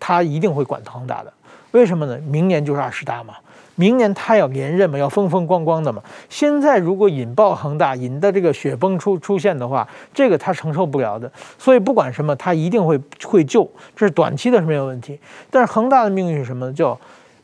[0.00, 1.30] 他一定会管恒大的，
[1.72, 2.16] 为什么呢？
[2.26, 3.34] 明年就是二十大嘛。
[3.78, 6.02] 明年他要连任嘛，要风风光光的嘛。
[6.28, 11.30] 现在如果引爆恒大，引的这个雪崩出出现的话，这个他承受不了的。
[11.56, 15.16] 所以不管什么，他一定会会救，这是短期的是没有问题。
[15.48, 16.72] 但是恒大的命运是什么？
[16.72, 16.98] 叫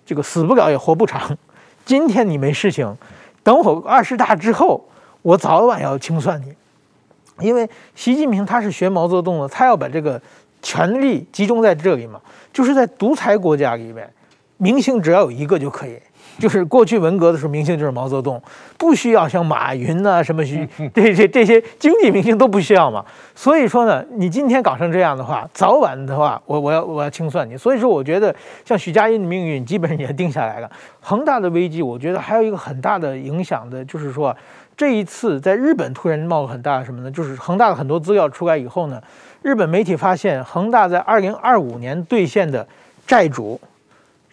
[0.04, 1.38] 这个死不了也活不长。
[1.86, 2.96] 今天你没事情，
[3.44, 4.84] 等会二十大之后，
[5.22, 6.52] 我早晚要清算你。
[7.38, 10.20] 因为习近平他是学毛泽东的，他要把这个
[10.62, 12.20] 权力集中在这里嘛，
[12.52, 14.12] 就是在独裁国家里面，
[14.56, 15.96] 明星只要有一个就可以。
[16.38, 18.42] 就是过去文革的时候，明星就是毛泽东，
[18.76, 23.04] 不需要像马云呐、啊、什么徐 这些这些经济明星都不需要嘛。
[23.34, 27.56] 所以说呢，你今天搞成这样的话，早晚的话，我我要我要清算你。
[27.56, 30.70] 所以说，我觉得像许家印的命运基本上也定下来了。
[31.00, 34.36] 恒大的危机，我觉得还有一个很大的影响的，就是说
[34.76, 37.10] 这一次在日本突然冒很大的什么呢？
[37.10, 39.00] 就是恒大的很多资料出来以后呢，
[39.42, 42.66] 日本媒体发现恒大在二零二五年兑现的
[43.06, 43.60] 债主，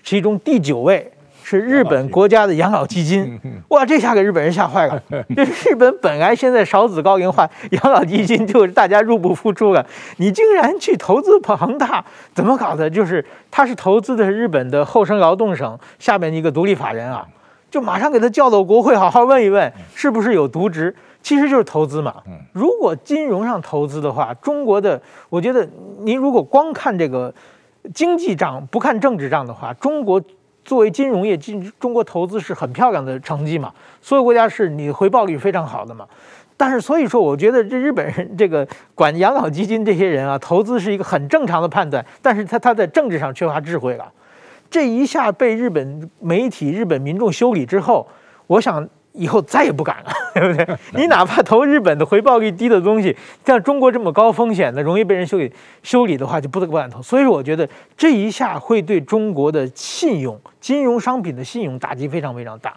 [0.03, 1.11] 其中第九位。
[1.51, 3.37] 是日本国家的养老基金，
[3.67, 4.97] 哇，这下给日本人吓坏了。
[5.35, 9.85] 这日本本来现在少子高龄化，养老基金 就是大家入不敷出了。
[10.15, 12.89] 你竟然去投资庞大，怎么搞的？
[12.89, 17.27] 就是他是投资的是日本的厚生劳动省下面的一个独立法人啊，
[17.69, 20.95] 就马上给他叫到国会，好好问一问，是不是有渎职？
[21.21, 22.15] 其实就是投资嘛。
[22.53, 25.67] 如果金融上投资的话，中国的，我觉得
[25.99, 27.33] 您如果光看这个
[27.93, 30.21] 经济账，不看政治账的话，中国。
[30.63, 36.08] 作为金融业，进中国投资是很漂亮的成绩嘛，所有国家是你回报率非常好的嘛。
[36.56, 44.12] 但是所以说，我觉得这日本人这个管养老基金这些人啊，投资是一个很正常的判断，但是他他在政治上缺乏智慧了。
[44.69, 48.08] 这一下被日本媒体、日本民众修理之后，
[48.47, 48.88] 我想。
[49.13, 50.78] 以后再也不敢了， 对不对？
[50.93, 55.52] 你哪怕投日本的回报率低的东西，像中国这么高风险的、容易被人修理
[55.84, 57.02] 修理的话，就不得不敢投。
[57.02, 62.74] 所以说，我觉得这一下会对中国的信用、金融商品的信用打击非常非常大。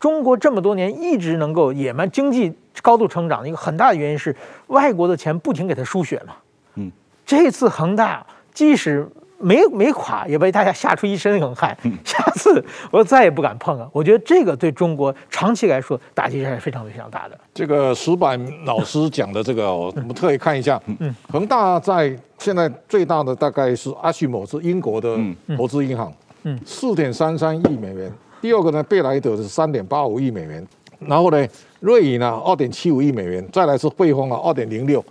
[0.00, 4.34] 中国这么多年一直能够野蛮经济高度成长的一个很大的原因是
[4.66, 6.34] 外国的钱不停给他输血嘛。
[6.74, 6.90] 嗯，
[7.24, 9.08] 这次恒大即使。
[9.38, 11.76] 没没垮，也被大家吓出一身冷汗。
[12.04, 13.88] 下次我再也不敢碰了。
[13.92, 17.38] 我觉得这个对中国长期来说打击还是非常非常大的。
[17.52, 20.80] 这个石板老师讲的这个，我们特意看一下。
[21.00, 25.18] 嗯，恒大在现在最大的大概是阿西姆，是英国的
[25.56, 26.12] 投资银行。
[26.44, 28.10] 嗯，四点三三亿美元。
[28.40, 30.66] 第二个呢，贝莱德是三点八五亿美元。
[31.00, 31.46] 然后呢，
[31.80, 33.46] 瑞银呢二点七五亿美元。
[33.52, 35.04] 再来是汇丰啊二点零六。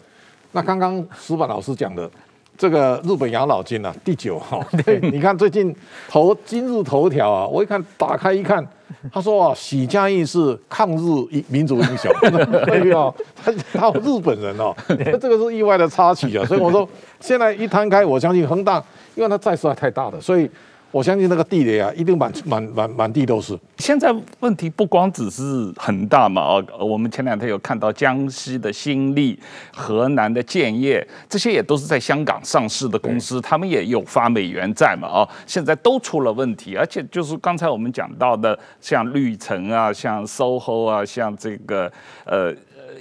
[0.51, 2.09] 那刚刚石板老师讲的。
[2.57, 4.63] 这个日本养老金啊，第九号。
[4.85, 5.75] 对，你看最近
[6.07, 8.65] 头今日头条啊，我一看打开一看，
[9.11, 12.11] 他说啊，许家印是抗日民族英雄，
[12.65, 16.45] 对啊，他他日本人哦，这个是意外的插曲啊。
[16.45, 16.87] 所以我说，
[17.19, 18.81] 现在一摊开，我相信恒大，
[19.15, 20.49] 因为它债实在太大了，所以
[20.95, 23.53] 我相信那个地雷啊，一定满满满满地都是。
[23.79, 25.43] 现在问题不光只是
[25.75, 29.37] 恒大嘛，哦，我们前两天有看到江西的新力、
[29.75, 41.91] 河南的建业，这些也都是在香港上市的公司，他们也有发美元债嘛，哦，现在都出了问题，而且就是刚才我们讲到的，像绿城啊，像 SOHO 啊，像这个
[42.23, 42.53] 呃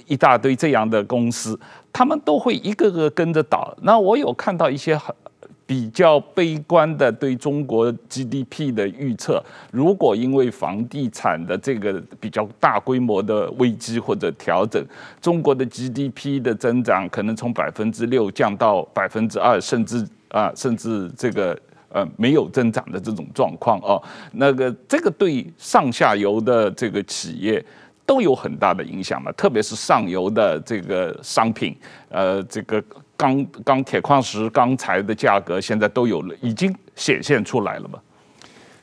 [0.05, 1.57] 一大堆这样的公司，
[1.93, 3.73] 他们都会一个个跟着倒。
[3.83, 5.15] 那我有看到一些很。
[5.67, 14.85] 比较悲观的对中国 GDP 的预测，如果因为房地产的这个比较大规模的危机或者调整，
[15.19, 23.99] 中国的 GDP 的增长可能从百分之六降到百分之二，甚至啊，甚至这个呃没有增长的这种状况哦，
[24.33, 27.65] 那个这个对上下游的这个企业
[28.05, 31.75] 都有很大的影响嘛，特别是上游的这个商品，
[32.09, 32.83] 呃，这个。
[33.17, 37.99] 钢钢铁矿石钢材的价格现在都有了，已经显现出来了嘛？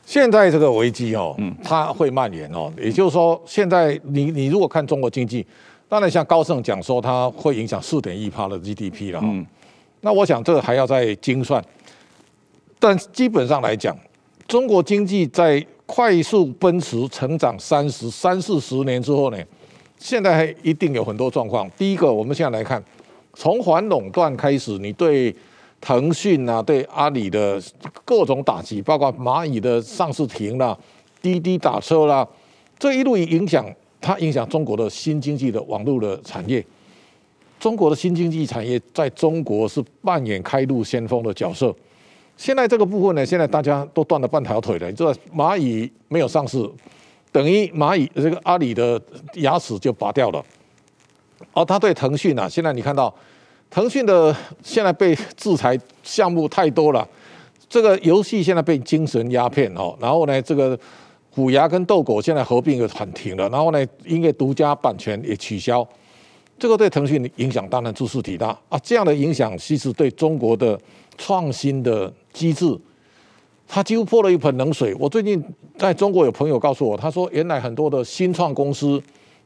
[0.05, 2.73] 现在这个危机哦，嗯，它会蔓延哦。
[2.77, 5.47] 也就是说，现在你你如果看中国经济，
[5.89, 9.21] 当然像高盛讲说，它会影响四点一趴的 GDP 了。
[9.23, 9.47] 嗯，
[10.01, 11.65] 那我想这个还要再精算。
[12.79, 13.97] 但基本上来讲，
[14.49, 19.39] 中国经济在快速奔驰成长三十三四十年之后呢，
[19.99, 21.71] 现在还一定有很多状况。
[21.77, 22.83] 第一个，我们现在来看。
[23.35, 25.35] 从反垄断开始，你对
[25.81, 27.61] 腾讯啊、对阿里的
[28.05, 30.79] 各种打击，包括蚂蚁的上市停了，
[31.21, 32.27] 滴滴打车啦，
[32.79, 33.65] 这一路影响，
[34.01, 36.65] 它影响中国的新经济的网络的产业。
[37.59, 41.75] 中国的新经济产业在中国是扮演开路先锋的角色。
[42.37, 44.91] 现在这个部分呢，现在大家都断了半条腿了。
[44.91, 46.69] 你知道蚂蚁没有上市，
[47.31, 49.01] 等于蚂蚁这个阿里的
[49.35, 50.45] 牙齿就拔掉了。
[51.53, 53.15] 哦，他对腾讯啊，现在你看到
[53.71, 57.07] 腾讯的现在被制裁项目太多了，
[57.69, 60.79] 这个游戏现在被精神鸦片哦，然后呢，这个
[61.31, 65.87] 虎牙跟斗狗现在合并又喊停了，然后呢，音乐独家版权也取消，
[66.59, 68.79] 这个对腾讯的影响当然就是体大啊。
[68.83, 70.79] 这样的影响其实对中国的
[71.17, 72.79] 创新的机制，
[73.67, 74.95] 它几乎泼了一盆冷水。
[74.99, 75.43] 我最近
[75.79, 79.03] 在中国有朋友告诉我，他说原来很多的新创公司。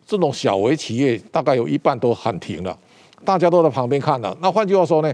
[0.06, 2.78] 这种小微企业大概有一半都喊停了，
[3.24, 4.36] 大家都在旁边看了。
[4.40, 5.12] 那换句话说呢，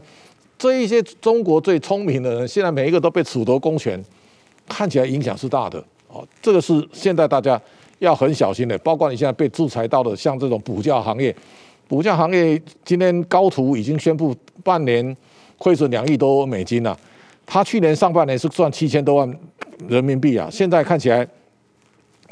[0.58, 3.98] 这一些中国最聪明的人，现在每一个都被褫夺公权，
[4.68, 5.82] 看起来影响是大的。
[6.08, 7.58] 哦，这个是现在大家
[8.00, 8.76] 要很小心的。
[8.78, 11.34] 包括你现在被制裁到的，像这种补教行业，
[11.88, 15.16] 补教行业今天高途已经宣布半年
[15.56, 16.94] 亏损两亿多美金了，
[17.46, 19.40] 他去年上半年是赚七千多万
[19.88, 21.26] 人民币啊，现在看起来。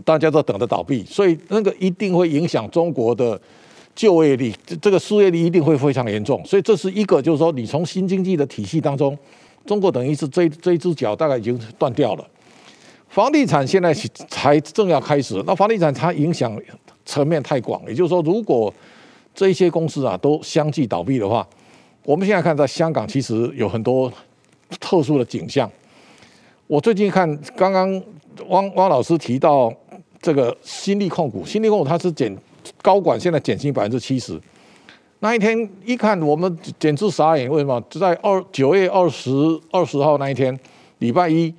[0.05, 3.41] 大家都等着倒闭，所以那个一定会影响中国的
[3.95, 6.41] 就业率，这个失业率一定会非常严重。
[6.45, 9.17] 所以这是一个，就是说你从新经济的体系当中，
[9.67, 12.27] 中国等于是这这一只脚大概已经断掉了。
[13.09, 13.93] 房地产现在
[14.29, 16.57] 才正要开始，那房地产它影响
[17.05, 18.73] 层面太广，也就是说，如果
[19.35, 21.47] 这一些公司啊都相继倒闭的话，
[22.05, 24.11] 我们现在看在香港其实有很多
[24.79, 25.71] 特殊的景象。
[26.69, 28.03] 我最近看刚刚
[28.49, 29.73] 汪汪老师提到。
[30.21, 32.37] 这个新力控股，新力控股它是减
[32.83, 34.39] 高管，现在减薪百分之七十。
[35.21, 37.49] 那一天一看，我们简直傻眼。
[37.51, 37.83] 为什么？
[37.91, 39.31] 就在二九月二十
[39.71, 40.59] 二十号那一天，
[40.99, 41.53] 礼拜一，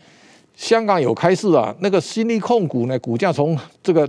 [0.55, 1.75] 香港有开市啊。
[1.79, 4.07] 那个新力控股呢，股价从这个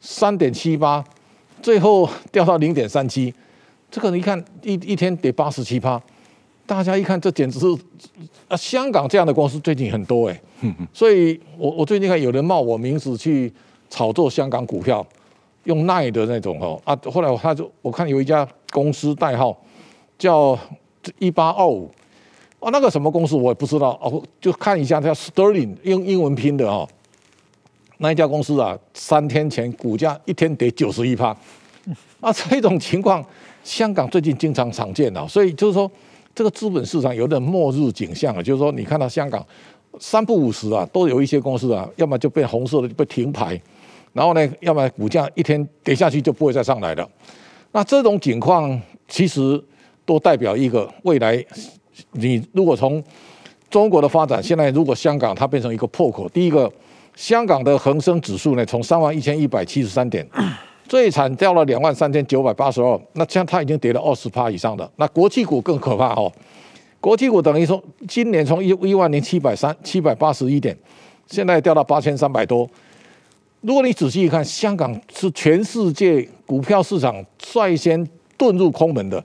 [0.00, 1.04] 三点七八，
[1.62, 3.32] 最后掉到零点三七。
[3.90, 6.00] 这个你看一一天跌八十七趴，
[6.66, 7.66] 大家一看，这简直是
[8.48, 8.56] 啊！
[8.56, 10.40] 香港这样的公司最近很多哎。
[10.92, 13.52] 所以我我最近看有人冒我名字去。
[13.90, 15.06] 炒作香港股票，
[15.64, 19.56] 用奈的那种哦啊，后来他就我看有一家公司代号
[20.18, 20.58] 叫
[21.18, 21.90] 一八二五，
[22.60, 26.88] 啊那个什么公司我也不知道哦，就看一下叫 Sterling 用英文拼的哦，
[27.98, 31.36] 那一家公司啊，三天前股价一天跌九十一趴，
[32.20, 33.24] 啊这种情况
[33.64, 35.90] 香港最近经常常见啊，所以就是说
[36.34, 39.44] 这个资本市场有点末日景象啊，就是说你看到香港
[39.98, 43.60] 三不五时啊，都有一些公司啊，要么就变红色的就被停牌。
[44.18, 47.08] 然后呢，要么股价一天跌下去就不会再上来了。
[47.70, 48.68] 那这种情况
[49.06, 49.62] 其实
[50.04, 51.40] 都代表一个未来。
[52.14, 53.00] 你如果从
[53.70, 56.68] 中国的发展，现在如果香港它变成一个破口，第一个，
[57.14, 60.28] 香港的恒生指数呢，从三万一千一百七十三点，
[60.88, 64.90] 最惨掉了两万三千九百八十二，那这样它已经跌了二十趴以上的。
[64.96, 66.32] 那国际股更可怕哦，
[67.00, 70.76] 国际股等于说今年从一一万零七百三七百八十一点，
[71.28, 72.68] 现在掉到八千三百多。
[73.60, 78.06] 如果你仔细一看，香港是全世界股票市场率先
[78.38, 79.22] 遁入空门的，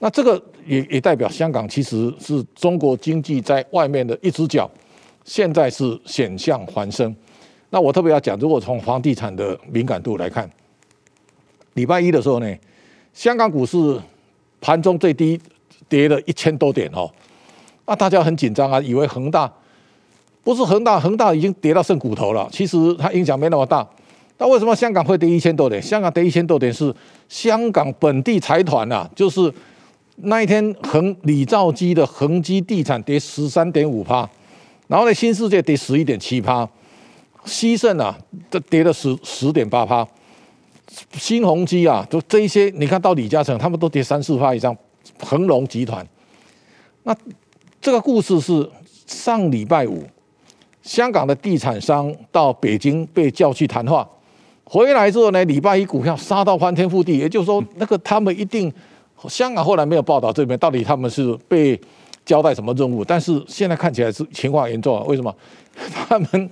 [0.00, 4.68] 那这个也也代表香港其实是中国经济在外面的一只脚，
[5.24, 7.14] 现在是险象环生。
[7.70, 10.50] 那我特别要讲，如果从房地产的敏感度来看，
[11.74, 12.56] 礼拜一的时候呢，
[13.12, 13.76] 香港股市
[14.60, 15.40] 盘中最低
[15.88, 17.08] 跌了一千多点哦，
[17.86, 19.52] 那大家很紧张啊，以为恒大
[20.48, 22.48] 不是恒大，恒大已经跌到剩骨头了。
[22.50, 23.86] 其实它影响没那么大。
[24.38, 25.82] 那为什么香港会跌一千多点？
[25.82, 26.90] 香港跌一千多点是
[27.28, 29.52] 香港本地财团呐，就是
[30.16, 34.26] 那一天恒李兆基的恒基地产跌十三点五趴，
[34.86, 36.66] 然后呢新世界跌十一点七趴，
[37.44, 38.18] 西盛啊
[38.50, 40.08] 这跌了十十点八趴，
[41.12, 44.74] 新鸿基啊就这一些，你看到李嘉诚他们都跌三四趴以上，
[45.20, 46.08] 恒隆集团，
[47.02, 47.14] 那
[47.82, 48.66] 这个故事是
[49.06, 50.02] 上礼拜五
[50.88, 54.08] 香港的地产商到北京被叫去谈话。
[54.64, 58.72] 回来之后呢，礼拜一股票杀到翻天覆地，也就是说，那个他们一定，
[59.28, 61.78] 香港后来没有报道这边到底他们是被
[62.24, 65.04] 交代什么任务，但是现在看起来是情况严重啊。
[65.06, 65.34] 为什么？
[66.08, 66.50] 他们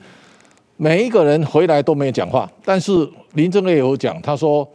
[0.77, 4.69] 每一个人回来都没有讲话，但是林郑月娥有讲，他说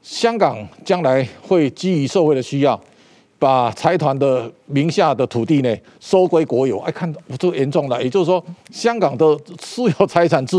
[0.00, 2.80] 香港将来会基于社会的需要，
[3.42, 6.78] 把财团的名下的土地呢收归国有。
[6.78, 10.56] 哎，看我这严重了，也就是说，香港的私有财产制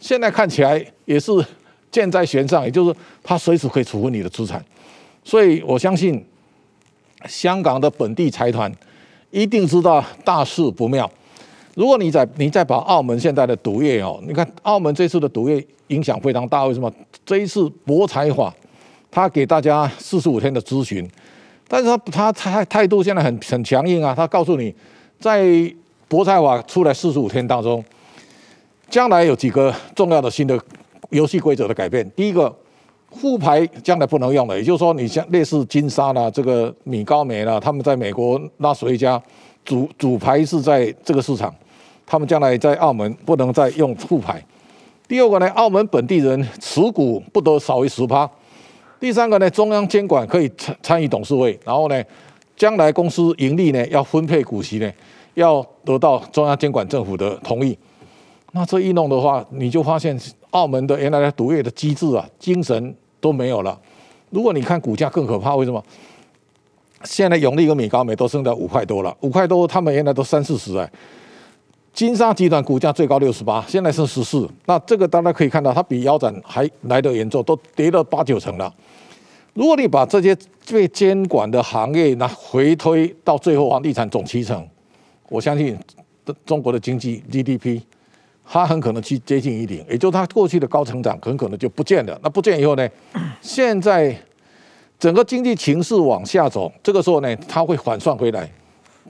[0.00, 1.32] 现在看起来也是。
[1.92, 4.64] 箭在弦上，也就是他随时可以处分你的资产，
[5.22, 6.24] 所以我相信
[7.28, 8.72] 香港的本地财团
[9.30, 11.10] 一定知道大事不妙。
[11.74, 16.90] 如果你再你再把澳门现在的赌业哦，你看澳门这次的赌业影响非常大，为什么？
[17.26, 18.54] 这一次博彩法
[19.10, 21.06] 他给大家四十五天的咨询，
[21.72, 24.74] 但是他他态态度现在很很强硬啊，他告诉你
[25.18, 25.42] 在
[26.06, 27.82] 博彩法出来四十五天当中，
[28.90, 30.60] 将来有几个重要的新的。
[31.10, 32.50] 游戏规则的改变，第一个
[33.10, 39.22] 副牌将来不能用了，也就是说，你像类似金沙啦、这个米高梅啦，他们在美国拉斯维加
[39.62, 41.54] 主主牌是在这个市场，
[42.06, 44.42] 他们将来在澳门不能再用副牌。
[45.06, 48.26] 第二个呢，澳门本地人持股不得少于十趴。
[49.02, 52.04] 第三个呢，中央监管可以参参与董事会，然后呢，
[52.56, 54.88] 将来公司盈利呢要分配股息呢，
[55.34, 57.76] 要得到中央监管政府的同意。
[58.52, 60.16] 那这一弄的话，你就发现。
[60.52, 63.80] 澳门的原来的赌业的机制啊，精神都没有了。
[64.28, 65.82] 如果你看股价更可怕，为什么？
[67.04, 70.92] 现在永利跟米高梅都升到五块多了，五块多，他们原来都三四十哎。
[71.94, 74.46] 金沙集团股价最高六十八，现在是十四。
[74.66, 78.70] 那这个大家可以看到，它比腰斩还来得严重，都跌了八九成了。
[79.54, 80.36] 如果你把这些
[80.70, 84.66] 被监管的行业拿回推到最后，房地产总七成，
[85.28, 85.78] 我相信
[86.46, 87.80] 中国的经济 GDP。
[88.44, 92.18] 它很可能去接近于零，也就是它过去的高成长很可能就不见了。
[92.22, 92.86] 那不见以后呢？
[93.40, 94.14] 现在
[94.98, 98.50] 整个经济情势往下走，这个时候呢，它会反算回来，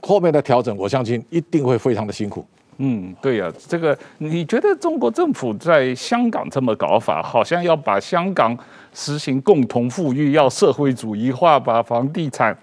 [0.01, 2.45] 后面的调整，我相信一定会非常的辛苦。
[2.77, 8.57] 嗯，对呀、这个你觉得中国政府在香港这么搞法，好像要把香港
[8.93, 12.57] 实行共同富裕，要社会主义化，把房地产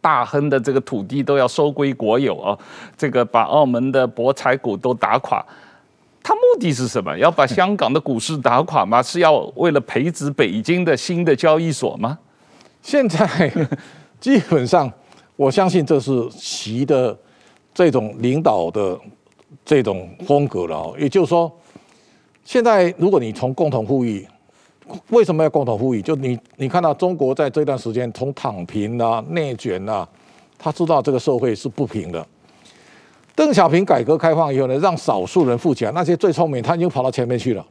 [0.00, 2.58] 大亨的这个土地都要收归国有啊，
[2.96, 5.44] 这个把澳门的博彩股都打垮。
[6.22, 7.18] 他目的是什么？
[7.18, 9.02] 要把香港的股市打垮吗？
[9.02, 12.16] 是要为了培植北京的新的交易所吗？
[12.80, 13.52] 现在
[14.20, 14.90] 基本上，
[15.36, 17.16] 我相信这是习的
[17.74, 18.98] 这种领导的
[19.64, 20.94] 这种风格了。
[20.96, 21.52] 也就是说，
[22.44, 24.26] 现在如果你从共同富裕，
[25.10, 26.02] 为什么要共同富裕？
[26.02, 30.08] 就你你看到中国在这段时间从躺平啊、内卷啊，
[30.58, 32.26] 他知道这个社会是不平的。
[33.34, 37.66] 邓小平改革开放以后呢，让少数人富起来，那些最聪明，他已经跑到前面去了。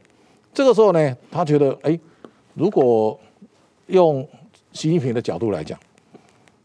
[0.52, 1.98] 这个时候呢，他觉得，哎，
[2.54, 3.18] 如果
[3.86, 4.26] 用
[4.72, 5.78] 习近平的角度来讲，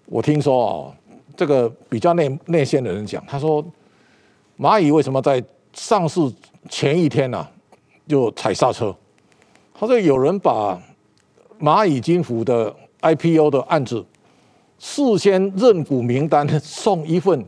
[0.07, 0.93] 我听说啊，
[1.35, 3.63] 这个比较内内线的人讲，他说，
[4.57, 5.43] 蚂蚁为什么在
[5.73, 6.19] 上市
[6.67, 7.47] 前一天呢、
[8.07, 8.93] 就踩刹车？
[9.79, 10.81] 他说有人把
[11.59, 14.05] 蚂蚁金服的 IPO 的案子
[14.79, 17.45] 事先认股名单送一份。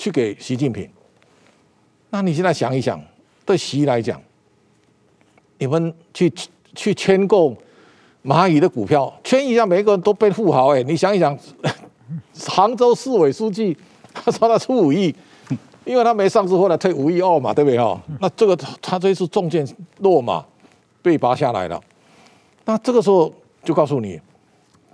[0.00, 0.88] 去给习近平，
[2.10, 3.02] 那你现在想一想，
[3.44, 4.22] 对习来讲，
[5.58, 6.32] 你们去
[6.72, 7.52] 去签购
[8.24, 10.84] 蚂蚁的股票，签一下，每一个人都变富豪哎！
[10.84, 11.36] 你想一想，
[12.46, 13.76] 杭州市委书记
[14.14, 15.12] 他说他出五亿，
[15.84, 18.00] 因为他没上市，后来退五亿二嘛，对不对哈？
[18.20, 19.66] 那这个他这次中箭
[19.98, 20.46] 落马，
[21.02, 21.80] 被拔下来了。
[22.64, 23.32] 那这个时候
[23.64, 24.20] 就告诉你，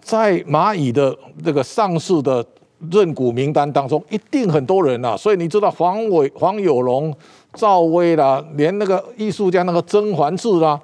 [0.01, 2.45] 在蚂蚁的这个上市的。
[2.91, 7.15] 认股名单当中一定很多人呐、啊，所以你知道黄伟、黄有龙、
[7.55, 10.79] 赵薇啦，连那个艺术家那个甄嬛志啦，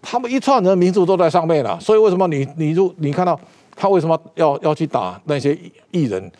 [0.00, 1.76] 他们一串人名字都在上面了。
[1.80, 3.36] 所以为什么你你就你看到
[3.74, 5.58] 他为什么要要去打那些
[5.90, 6.30] 艺人？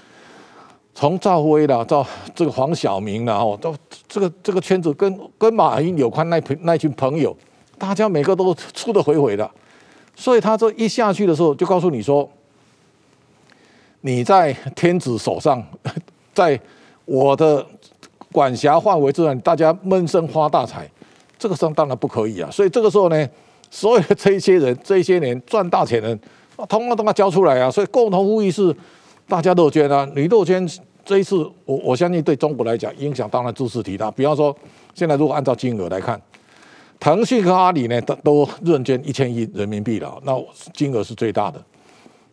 [0.95, 3.75] 从赵薇啦，到这个黄晓明啦，哦，到
[4.07, 7.37] 这个这个圈子跟跟马云有关那群那群朋友，
[7.83, 9.51] 大家每个都出得回回的，
[10.15, 12.31] 所以他这一下去的时候，就告诉你说，
[14.03, 15.61] 你在天子手上，
[16.33, 16.59] 在
[17.05, 17.67] 我的
[18.31, 20.89] 管辖范围之内，大家闷声发大财，
[21.37, 22.49] 这个时候当然不可以啊。
[22.53, 23.29] 所以这个时候呢，
[23.69, 26.17] 所有的这一些人，这些年赚大钱人，
[26.69, 27.69] 通通都要交出来啊。
[27.69, 28.73] 所以共同富裕是。
[29.29, 30.69] 大家都捐啊，你都捐，
[31.05, 34.11] 这一次我我相信对中国来讲影响当然兹事体大。
[34.11, 34.55] 比方说，
[34.95, 36.21] 现在如果按照金额来看，
[37.03, 40.33] 腾讯和阿里呢都都认捐一千亿人民币了，那
[40.73, 41.61] 金额是最大的。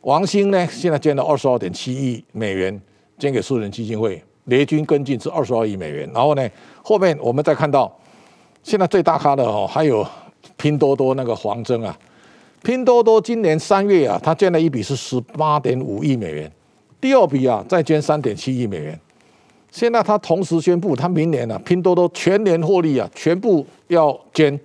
[0.01, 2.79] 王兴呢现在捐了二十二点七亿美元
[3.17, 6.07] 捐给私人基金会，雷军跟进是二十二亿美元。
[6.13, 6.47] 然后呢，
[6.83, 7.91] 后面我们再看到，
[8.61, 10.05] 现在最大咖的哦，还有
[10.55, 11.97] 拼多多那个黄峥啊，
[12.61, 16.51] 拼多多今年三月啊，他捐了一笔是十八点五亿美元。
[17.01, 18.99] 第二笔啊，再捐三点七亿美元。
[19.71, 24.59] 现在他同时宣布，他明年啊，拼多多全年获利啊，全部要捐。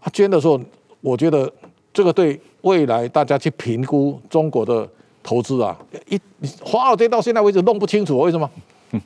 [0.00, 0.60] 他捐的时候，
[1.00, 1.50] 我觉得
[1.92, 4.88] 这个对未来大家去评估中国的
[5.22, 5.78] 投资啊，
[6.08, 6.20] 一
[6.60, 8.48] 华尔街到现在为止弄不清楚为什么？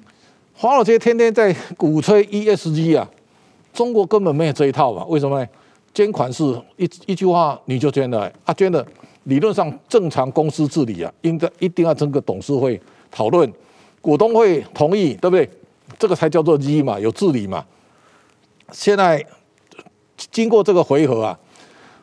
[0.54, 3.08] 华尔街天天在鼓吹 ESG 啊，
[3.72, 5.04] 中国根本没有这一套嘛？
[5.06, 5.48] 为什么呢？
[5.94, 6.44] 捐款是
[6.76, 8.86] 一一句话你就捐了，啊捐的。
[9.24, 12.80] 理论上正常公司治理啊，应该一定要整个董事会
[13.10, 13.50] 讨论，
[14.00, 15.48] 股东会同意，对不对？
[15.98, 17.64] 这个才叫做一嘛，有治理嘛。
[18.72, 19.24] 现在
[20.30, 21.38] 经过这个回合啊，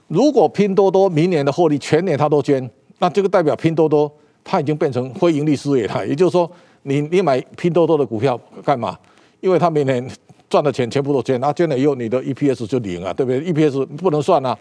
[0.07, 2.69] 如果拼多多明年的获利全年他都捐，
[2.99, 4.11] 那这个代表拼多多
[4.43, 6.07] 它已经变成非盈利事业了。
[6.07, 6.49] 也就是说，
[6.83, 8.97] 你你买拼多多的股票干嘛？
[9.39, 10.09] 因为他明年
[10.49, 14.57] 赚的钱全部都捐，那捐了以后你的 EPS 就零啊，对不对？EPS 不能算啊。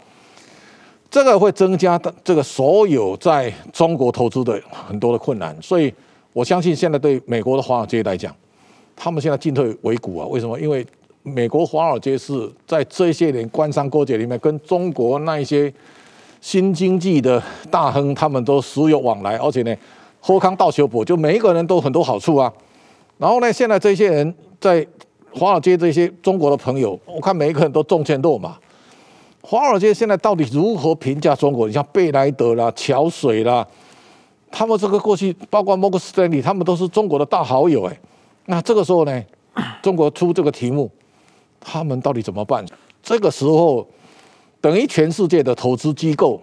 [1.11, 5.93] 这个会增加的这个所有在中国投资的很多的困难，所以
[6.37, 8.31] 我相信现在对美国的华尔街来讲，
[8.95, 10.27] 他们现在进退维谷啊。
[10.27, 10.61] 为什么？
[10.61, 10.87] 因为
[11.23, 15.73] 美国华尔街是在这些年官商勾结里面，跟中国那一些
[16.43, 19.75] 新经济的大亨，他们都时有往来，而且呢，
[20.21, 22.53] 喝康道修补，就每一个人都很多好处啊。
[23.17, 24.87] 然后呢，现在这些人在
[25.33, 28.59] 华尔街这些中国的朋友，我看每一个人都中箭落马。
[29.41, 31.67] 华尔街现在到底如何评价中国？
[31.67, 33.67] 你像贝莱德啦、桥水啦，
[34.59, 38.01] 他们这个过去包括摩根斯丹利，他们都是中国的大好友哎。
[38.47, 39.23] 那这个时候呢，
[39.83, 40.91] 中国出这个题目，
[41.61, 42.65] 他们到底怎么办？
[43.03, 43.87] 这个时候，
[44.59, 46.41] 等于全世界的投资机构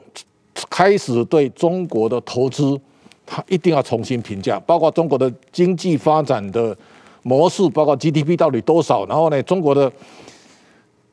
[0.69, 2.79] 开始对中国的投资，
[3.25, 6.77] 他一定要重新评价，包括中国的经济发展的
[7.23, 9.91] 模式，包括 GDP 到底多少，然后呢，中国的。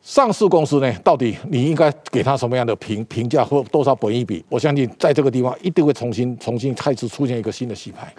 [0.03, 4.43] 上市公司呢，到底你应该给他什么样的评评价或多少本益比？
[4.49, 8.13] 我相信在这个地方一定会重新重新再次出现一个新的洗牌。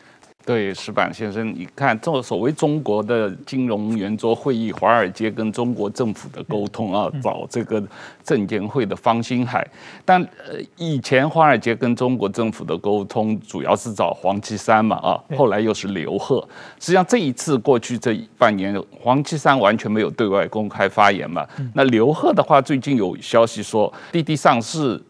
[0.43, 7.81] 对，石板先生，你看这所谓中国的金融圆桌会议，华尔街跟中国政府的沟通啊，找这个
[8.23, 9.65] 证监会的方星海。
[10.03, 16.45] 但呃，以前华尔街跟中国政府的沟通主要是找王岐山嘛啊，后来又是刘鹤。
[16.79, 21.47] 实际上这一次过去这半年，王岐山完全没有对外公开发言嘛。
[21.73, 25.01] 那刘鹤的话，最近有消息说滴滴上市。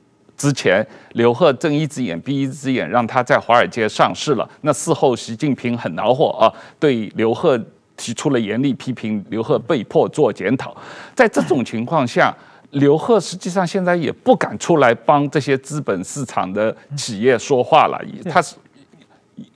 [0.41, 4.49] 之前，刘鹤睁一只眼闭一只眼，让他在华尔街上市了。
[4.61, 7.55] 那事后，习近平很恼火啊，对刘鹤
[7.95, 10.75] 提出了严厉批评，刘鹤被迫做检讨。
[11.13, 12.35] 在这种情况下，
[12.71, 18.55] 刘鹤实际上现在也不敢出来帮这些资本市场的企业说话了，他是。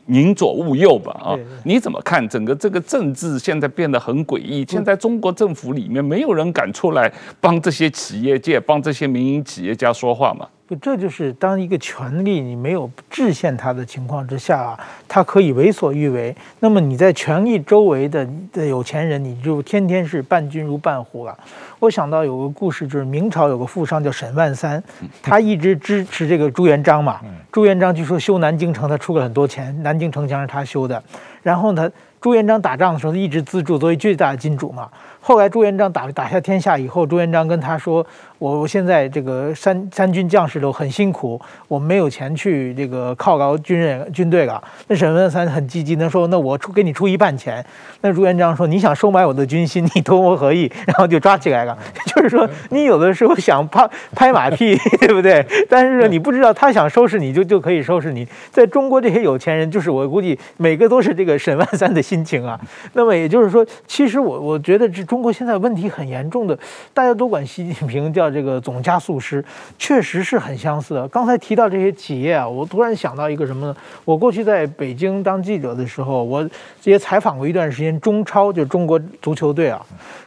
[0.08, 1.36] 宁左勿右吧啊！
[1.64, 4.66] 你怎么看整个这个政治现在变得很诡异？
[4.68, 10.48] 现在中国政府里面没有人敢出来帮这些企业界、帮这些民营企业家说话嘛？
[10.68, 16.36] 不，这就是当一个权力你没有制限它的情况之下啊，它可以为所欲为。
[16.60, 21.38] 那么你在权力周围的的有钱人，你就天天是伴君如伴虎了。
[21.78, 24.84] 我想到有个故事，就是明朝有个富商叫沈万三，
[25.22, 27.20] 他一直支持这个朱元璋嘛。
[27.52, 31.02] 朱元璋据说修南京城，他出了很多钱，南南京城墙是他修的。
[31.42, 31.90] 然后呢，
[32.20, 34.90] 朱元璋打仗的时候一直资助，作为最大的金主嘛。
[35.28, 38.06] 后来朱元璋打打下天下以后，朱元璋跟他说
[38.38, 47.66] ：“我我现在这个三三军将士都很辛苦，我没有钱去这个犒劳军人军队了。”那沈万三很积极的说：“那我出给你出一半钱。”
[48.02, 51.76] 那朱元璋说：“你想收买我的军心，你同我何意？” 然后就抓起来了。
[52.06, 55.44] 就是说，你有的时候想拍拍马屁，对不对？
[55.68, 58.28] 但是你不知道他想收拾你就就可以收拾你。
[58.52, 61.36] 在中国这些有钱人，就是我估计每个都是这个。
[61.46, 62.60] 沈万三的心情啊，
[62.94, 66.60] 那么也就是说，其实我我觉得这中中国现在问题很严重的，
[66.94, 69.42] 大家都管习近平叫这个总加速师，
[69.80, 71.08] 确实是很相似的。
[71.08, 73.78] 刚才提到这些企业啊，我突然想到一个什么呢？
[74.04, 76.46] 我过去在北京当记者的时候，我
[76.84, 79.82] 也采访过一段时间中超，就中国足球队啊，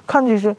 [0.06, 0.56] 看这些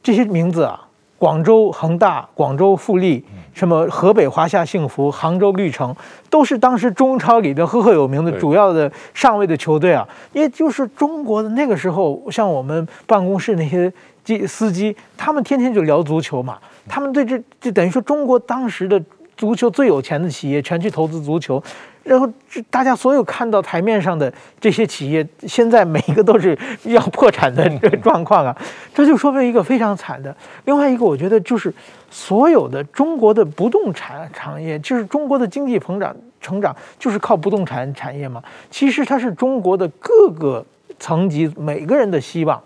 [0.00, 0.86] 这些名字啊，
[1.22, 3.24] 广州恒大、广州富力。
[3.54, 5.94] 什么河北华夏幸福、杭州绿城，
[6.28, 10.08] 都是当时中超里的赫赫有名的主要的上位的球队啊。
[10.32, 13.92] 也就是中国的那个时候，像我们办公室那些
[14.24, 16.58] 机司机，他们天天就聊足球嘛。
[16.88, 19.00] 他们对这就等于说中国当时的
[19.36, 21.62] 足球最有钱的企业全去投资足球。
[22.04, 22.28] 然后，
[22.68, 28.56] 大家所有看到台面上的这些企业，现在每一个都是要破产的这个状况啊，
[28.92, 30.36] 这就说明一个非常惨的。
[30.64, 31.72] 另外一个，我觉得就是
[32.10, 38.42] 所有的中国的不动产行业，就是中国的经济膨胀成长，就是靠不动产产业嘛。
[38.68, 40.64] 其实它是中国的各个
[40.98, 42.60] 层级每个人的希望。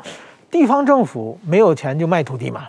[0.50, 2.66] 地方政府没有钱就卖土地嘛，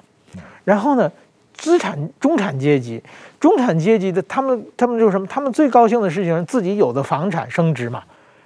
[0.66, 1.10] 然后呢，
[1.58, 3.02] 资产中产阶级。
[3.40, 5.28] 中产阶级的他们，他们就是什么？
[5.28, 8.02] 他们最高兴的事情是自己有的房产升值嘛。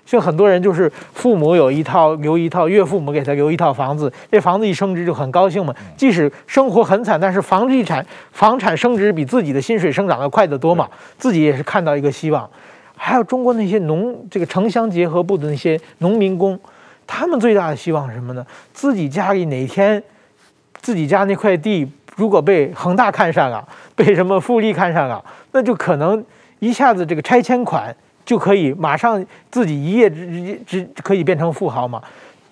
[0.05, 5.73] 像很多人就是父母有一套留一套，岳父母给他留一套房子，这房子一升值就很高兴嘛。
[5.95, 12.49] 即使生活很惨，但是房地产房产升值比自己的薪水生长的快得多嘛，自己也是看到一个希望。
[12.97, 16.59] 还有中国那些农这个城乡结合部的那些农民工，
[17.07, 18.45] 他们最大的希望是什么呢？
[18.73, 20.03] 自己家里哪天
[20.81, 21.89] 自己家那块地。
[22.15, 26.23] 如果被恒大看上了， 被什么富力看上了，那就可能
[26.59, 27.95] 一下子这个拆迁款
[28.25, 32.01] 就可以马上自己一夜之之之可以变成富豪嘛？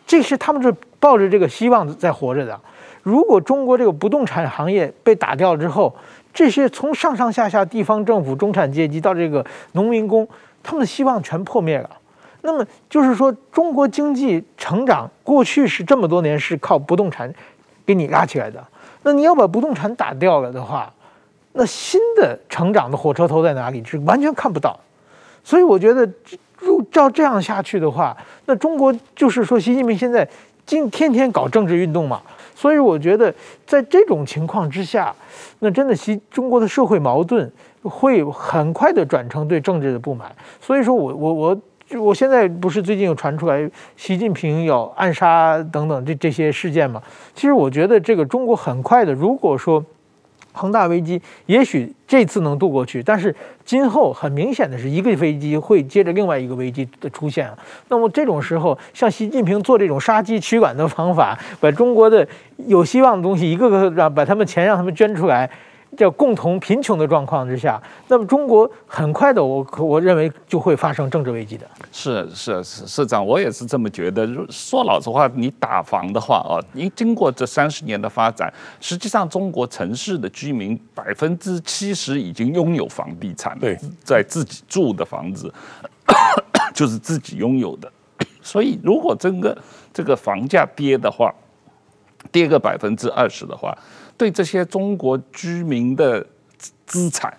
[0.07, 2.60] 这是他们是抱着这个希望在活着的。
[3.03, 5.95] 如果中国这个不动产行业被打掉之后，
[6.34, 10.28] 这些从上上下下地方政府、中产阶级到这个农民工，
[10.64, 11.89] 他们的希望全破灭了。
[12.41, 17.32] 那么就是说，中国经济成长过去是这么多年是靠不动产
[17.86, 18.66] 给你拉起来的。
[19.10, 20.93] 那你要把不动产打掉了的话，
[21.53, 23.84] 那新的成长的火车头在哪里？
[23.84, 24.80] 是完全看不到。
[25.43, 26.07] 所以我觉得，
[26.60, 30.30] 如照这样下去的话，那中国就是说，习近平现在
[30.64, 32.22] 今天天搞政治运动嘛。
[32.53, 33.34] 所以我觉得，
[33.66, 35.12] 在这种情况之下，
[35.57, 37.51] 那真的习中国的社会矛盾
[37.82, 40.32] 会很快的转成对政治的不满。
[40.62, 41.60] 所以说我我我。
[41.90, 43.68] 就我现在不是最近有传出来
[43.98, 47.02] 习近平要暗杀等等这这些事件嘛？
[47.34, 49.84] 其实我觉得这个中国很快的，如果说
[50.54, 53.36] 恒大危机也许这次能度过去，但是
[53.66, 57.50] 今后很明显的是一个危机会接着另外一个危机的出现。
[57.88, 62.28] 那么这种时候，像习近平做这种杀鸡取卵的方法，把中国的
[62.68, 65.50] 有希望的东西一个个让把他们钱让他们捐出来。
[66.00, 67.78] 叫共同贫穷的状况之下，
[68.08, 71.70] 那么中国很快的，我我认为就会发生政治危机的。
[71.91, 74.26] 是是是，市长，我也是这么觉得。
[74.50, 85.54] 说老实话，你打房的话啊，你经过这三十年的发展，实际上中国城市的居民百分之七十已经拥有房地产，对，在自己住的房子
[86.74, 87.91] 就是自己拥有的。
[88.41, 89.58] 所以，如果整个
[89.93, 91.30] 这个房价跌的话，
[92.32, 93.78] 跌个百分之二十的话。
[94.20, 96.24] 对这些中国居民的
[96.86, 97.34] 资产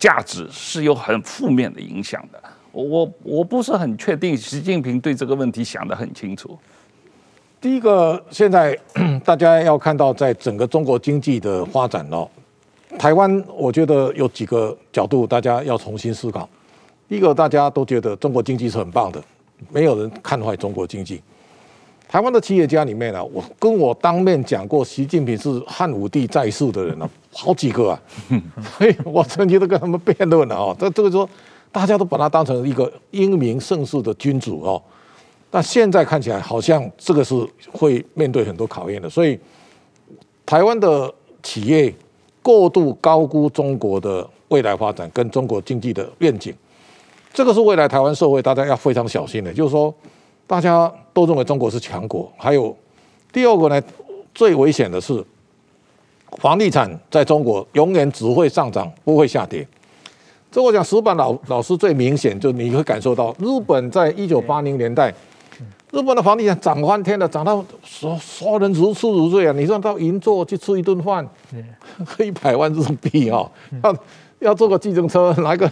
[0.00, 2.42] 价值是有很负面的影响的。
[2.72, 6.58] 我我不是很确定习近平对这个问题想得很清楚。
[7.60, 8.76] 第一个，现在
[9.24, 12.28] 大家要看到，在整个中国经济的发展哦，
[12.98, 16.48] 台湾我觉得有几个角度大家要重新思考。
[17.08, 19.22] 第一个，大家都觉得中国经济是很棒的，
[19.70, 21.22] 没有人看坏中国经济。
[22.08, 28.00] 台湾的企业家里面呢、啊，我跟我当面讲过，习近平是汉武帝在世的人呢、啊，好几个啊，
[28.78, 30.76] 所以我曾经都跟他们辩论了啊。
[30.78, 31.28] 这这个说，
[31.72, 34.80] 大家都把他当成一个英明盛世的君主哦。
[35.50, 37.34] 但现在看起来，好像这个是
[37.72, 39.10] 会面对很多考验的。
[39.10, 39.38] 所以，
[40.44, 41.92] 台湾的企业
[42.40, 46.54] 过度高估中国的未来发展跟中国经济的愿景，
[47.34, 49.92] 这个是未来台湾社会大家要非常小心的，就是说。
[50.48, 52.76] 大家都认为中国是强国，还有
[53.32, 53.82] 第二个呢，
[54.34, 55.24] 最危险的是
[56.36, 59.66] 房地产在中国永远只会上涨，不会下跌。
[60.52, 65.08] 这我讲石板老老师最明显，就你会感受到，日本在一九八零年代，
[65.90, 69.52] 日本的房地产涨翻天了，涨到所所有人如痴如醉啊！
[69.56, 71.26] 你说到银座去吃一顿饭，
[72.18, 73.50] 一百万日币啊，
[73.82, 73.96] 要
[74.40, 75.70] 要坐个计程车，拿个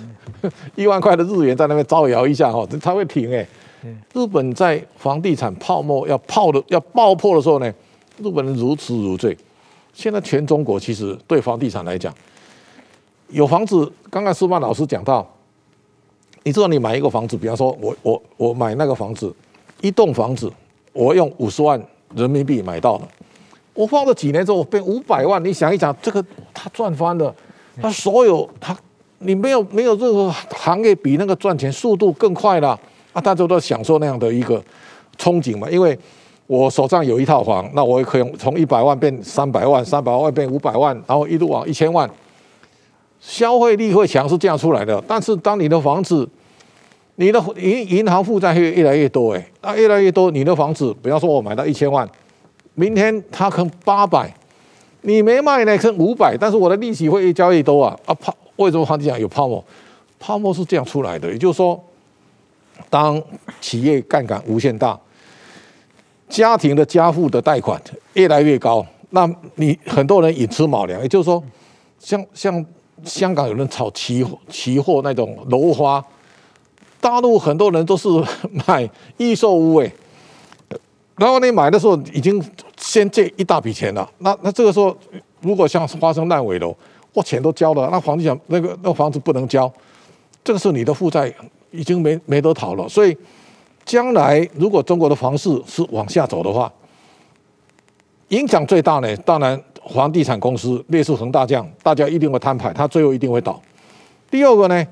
[0.75, 3.47] 一万块的日元在那边招摇一下哈，它会停哎。
[4.13, 7.73] 日本在房地产泡沫要泡的要爆破的时候呢，
[8.19, 9.37] 日本人如痴如醉。
[9.93, 12.13] 现在全中国其实对房地产来讲，
[13.29, 13.93] 有房子。
[14.11, 15.29] 刚刚师范老师讲到，
[16.43, 19.35] 你知道你买一个房子，比方说我我我买那个房子，
[19.81, 20.53] 一栋房子，
[20.93, 21.81] 我用五十万
[22.15, 23.09] 人民币买到了，
[23.73, 27.35] 我放了几年之后我变五百万，你想一想，这个他赚翻了，
[27.83, 28.77] 他所有他
[29.19, 32.79] 你没有没有任何行业比那个赚钱速度更快了
[33.15, 33.21] 啊！
[33.23, 34.63] 大家都享受那样的一个
[35.17, 35.99] 憧憬嘛，因为
[36.47, 42.11] 我手上有一套房，那我也可以从一百万变三百万，三百万变五百万，然后一路往一千万，
[43.21, 45.03] 消费力会强是这样出来的。
[45.09, 46.29] 但是当你的房子，
[47.15, 52.07] 你的银银行负债会越来越多，哎，那越来越多，你的房子，比方说我买到一千万。
[52.77, 54.35] 明天它可能八百，
[55.03, 57.97] 你没卖呢，可能五百，但是我的利息会越交越多啊！
[58.05, 59.65] 啊泡，为什么房地产有泡沫？
[60.19, 61.81] 泡沫是这样出来的，也就是说，
[62.95, 63.21] 当
[63.61, 64.97] 企业杠杆无限大，
[66.29, 67.83] 家庭的家户的贷款
[68.13, 71.43] 越来越高，那你很多人寅吃卯粮，也就是说，
[71.99, 72.65] 像像
[73.03, 76.01] 香港有人炒期期货那种楼花，
[77.01, 78.09] 大陆很多人都是
[78.65, 79.91] 买预售屋，哎。
[81.17, 82.41] 然后你买的时候已经
[82.77, 84.97] 先借一大笔钱了，那那这个时候
[85.41, 86.73] 如果像发生烂尾楼，
[87.13, 89.69] 我钱都交了，那房地产那个那房子不能交，
[90.45, 91.35] 这个是你的负债
[91.75, 92.89] 已经没没得逃了。
[92.89, 93.17] 所以
[93.85, 96.73] 将来如果中国的房市是往下走的话，
[98.29, 99.61] 影响最大呢，当然
[99.93, 103.61] 房地产公司类似恒大这样，大家一定会摊牌，它最后一定会倒。
[104.31, 104.87] 第二个呢，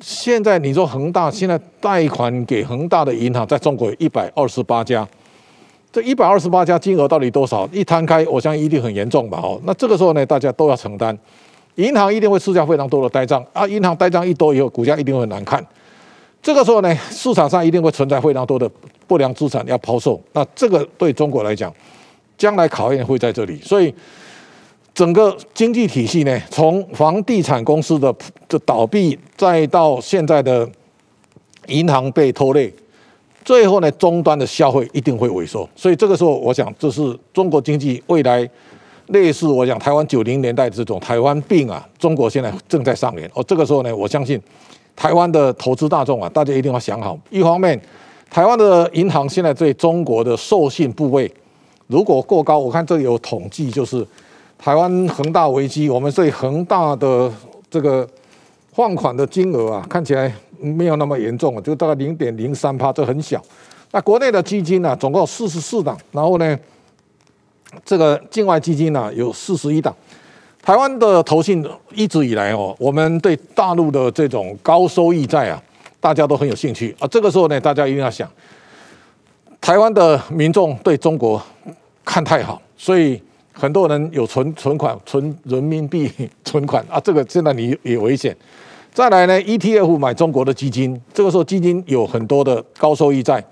[0.00, 5.08] 现在你说恒大现在贷款给恒大的银行在中国有一百二十八家。
[5.92, 7.68] 这一百二十八家金额到底多少？
[7.72, 9.40] 一摊开，我相信一定很严重吧？
[9.42, 11.18] 哦，那这个时候呢，大家都要承担，
[11.74, 13.66] 银行一定会吃下非常多的呆账啊！
[13.66, 15.60] 银行呆账一多以后，股价一定会难看。
[16.42, 18.70] 这个时候呢，市场上一定会存在非常多的
[19.06, 20.20] 不良资产要抛售。
[20.32, 21.72] 那这个对中国来讲，
[22.38, 23.60] 将来考验会在这里。
[23.62, 23.94] 所以，
[24.94, 28.14] 整个经济体系呢，从房地产公司的
[28.48, 30.68] 的倒闭，再到现在的
[31.66, 32.72] 银行被拖累。
[33.44, 38.48] 最后呢，终端的消费一定会萎缩，所以这个时候，我想这是中国经济未来
[39.08, 43.28] 类似我讲台湾九零年代这种台湾病啊，中国现在正在上演。
[43.34, 44.40] 哦，这个时候呢，我相信
[45.00, 47.80] 台湾的投资大众啊，大家一定要想好，一方面，
[48.28, 51.32] 台湾的银行现在对中国的授信部位
[51.86, 54.06] 如果过高，我看这里有统计，就是
[54.58, 57.32] 台湾恒大危机，我们对恒大的
[57.70, 58.06] 这个
[58.74, 60.30] 放款的金额啊，看起来。
[60.62, 63.42] 没有那么严重啊，就大概零点零三趴，这很小。
[63.92, 66.58] 那国内的基金呢，总共四十四档，然后呢，
[67.82, 69.96] 这个境外基金呢有四十一档。
[70.62, 75.60] 台湾的投信一直以来哦，我们对大陆的这种高收益债啊，
[75.98, 77.08] 大家都很有兴趣啊。
[77.08, 78.30] 这个时候呢，大家一定要想，
[79.60, 81.42] 台湾的民众对中国
[82.04, 83.20] 看太好，所以
[83.52, 86.10] 很多人有存存款，存人民币
[86.44, 88.36] 存款啊，这个现在你也危险。
[88.92, 93.42] 再来呢，ETF 买中国的基金，这个时候基金有很多的高收益债，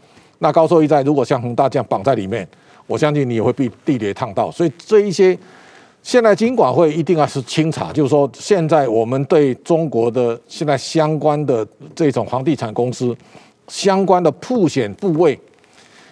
[0.41, 2.47] 那高收益债如果像恒大这样绑在里面，
[2.87, 4.51] 我相信你也会被地雷烫到。
[4.51, 5.39] 所以这一些
[6.03, 13.17] 现在金管会一定要是清查，就是说现在我们对中国的现在相关的这种房地产公司
[13.69, 15.39] 相关的曝险部位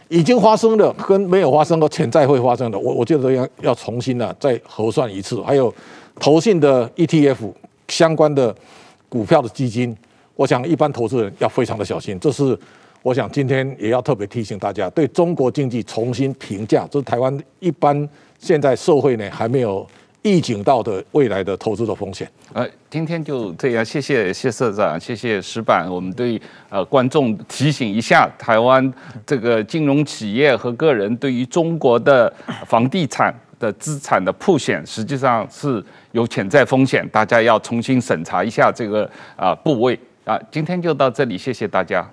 [0.08, 5.40] 已经发生的跟没有发生的潜在会发生的，我我觉得要要重新的再核算一次。
[5.42, 5.72] 还有
[6.20, 7.52] 投信的 ETF
[7.88, 8.54] 相关的。
[9.08, 9.96] 股票的基金，
[10.34, 12.18] 我想一般投资人要非常的小心。
[12.18, 12.58] 这是
[13.02, 17.96] 我想今天也要特别提醒大家，对中国经济重新评价，这是台湾一般
[18.46, 19.84] 现在社会呢还没有
[20.22, 22.30] 预警到的未来的投资的风险。
[22.52, 25.88] 呃，今天就这样，谢谢谢社长，谢谢石板。
[25.90, 28.92] 我们对呃观众提醒一下，台湾
[29.26, 32.32] 这个金融企业和个人对于中国的
[32.66, 40.38] 房地产的资产的铺险，实际上是有潜在风险，大家要重新审查一下这个啊部位啊。
[40.52, 42.08] 今天就到这里，谢谢大家。